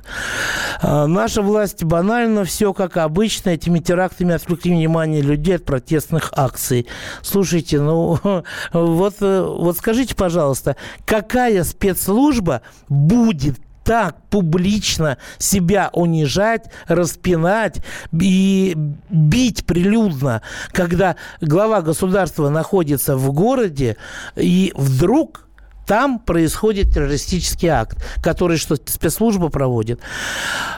Э, 0.81 1.05
наша 1.05 1.41
власть 1.41 1.83
банально 1.83 2.45
все 2.45 2.73
как 2.73 2.97
обычно. 2.97 3.51
Этими 3.51 3.79
терактами 3.79 4.33
отвлекли 4.33 4.71
внимание 4.71 5.21
людей 5.21 5.57
от 5.57 5.65
протестных 5.65 6.31
акций. 6.35 6.87
Слушайте, 7.21 7.81
ну 7.81 8.17
вот, 8.73 9.15
э, 9.21 9.41
вот 9.41 9.77
скажите, 9.77 10.15
пожалуйста, 10.15 10.75
какая 11.05 11.63
спецслужба 11.63 12.61
будет 12.89 13.59
так 13.83 14.17
публично 14.29 15.17
себя 15.37 15.89
унижать, 15.93 16.65
распинать 16.87 17.83
и 18.19 18.75
бить 19.09 19.65
прилюдно, 19.65 20.41
когда 20.71 21.15
глава 21.41 21.81
государства 21.81 22.49
находится 22.49 23.17
в 23.17 23.31
городе, 23.31 23.97
и 24.35 24.71
вдруг 24.75 25.47
там 25.87 26.19
происходит 26.19 26.93
террористический 26.93 27.67
акт, 27.67 27.97
который 28.23 28.57
что 28.57 28.75
спецслужба 28.75 29.49
проводит. 29.49 29.99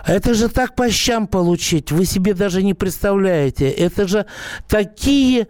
Это 0.07 0.33
же 0.33 0.49
так 0.49 0.75
по 0.75 0.89
щам 0.89 1.27
получить, 1.27 1.91
вы 1.91 2.05
себе 2.05 2.33
даже 2.33 2.63
не 2.63 2.73
представляете. 2.73 3.69
Это 3.69 4.07
же 4.07 4.25
такие 4.67 5.47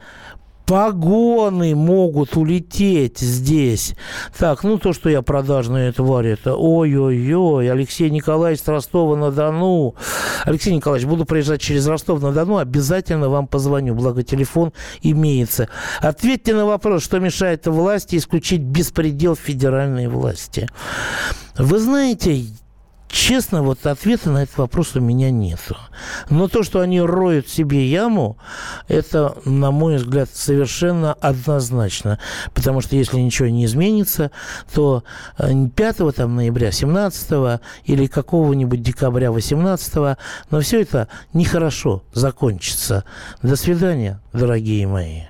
погоны 0.66 1.76
могут 1.76 2.36
улететь 2.38 3.20
здесь. 3.20 3.96
Так, 4.38 4.64
ну 4.64 4.78
то, 4.78 4.94
что 4.94 5.10
я 5.10 5.22
продажная 5.22 5.92
тварь, 5.92 6.28
это 6.28 6.56
ой-ой-ой, 6.56 7.72
Алексей 7.72 8.10
Николаевич 8.10 8.62
с 8.62 8.68
Ростова-на-Дону. 8.68 9.96
Алексей 10.46 10.76
Николаевич, 10.76 11.08
буду 11.08 11.26
проезжать 11.26 11.62
через 11.62 11.88
Ростов-на-Дону, 11.88 12.58
обязательно 12.58 13.30
вам 13.30 13.48
позвоню, 13.48 13.96
благо 13.96 14.24
телефон 14.24 14.74
имеется. 15.02 15.70
Ответьте 16.00 16.54
на 16.54 16.66
вопрос, 16.66 17.04
что 17.04 17.20
мешает 17.20 17.68
власти 17.68 18.18
исключить 18.18 18.62
беспредел 18.62 19.36
федеральной 19.36 20.08
власти. 20.08 20.70
Вы 21.58 21.80
знаете, 21.80 22.46
Честно, 23.14 23.62
вот 23.62 23.86
ответа 23.86 24.32
на 24.32 24.42
этот 24.42 24.58
вопрос 24.58 24.96
у 24.96 25.00
меня 25.00 25.30
нету. 25.30 25.78
Но 26.32 26.48
то, 26.48 26.64
что 26.64 26.80
они 26.80 27.00
роют 27.00 27.48
себе 27.48 27.88
яму, 27.88 28.40
это, 28.88 29.38
на 29.46 29.70
мой 29.70 29.98
взгляд, 29.98 30.30
совершенно 30.34 31.14
однозначно. 31.14 32.18
Потому 32.56 32.82
что 32.82 32.96
если 32.96 33.20
ничего 33.20 33.50
не 33.50 33.66
изменится, 33.66 34.32
то 34.74 35.04
5 35.38 36.00
э, 36.00 36.12
там, 36.12 36.36
ноября 36.36 36.72
17 36.72 37.62
или 37.86 38.08
какого-нибудь 38.08 38.82
декабря 38.82 39.32
18 39.32 40.18
но 40.50 40.60
все 40.62 40.82
это 40.82 41.08
нехорошо 41.34 42.04
закончится. 42.14 43.04
До 43.44 43.56
свидания, 43.56 44.20
дорогие 44.34 44.88
мои. 44.88 45.22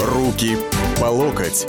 Руки 0.00 0.58
по 1.00 1.04
локоть. 1.04 1.68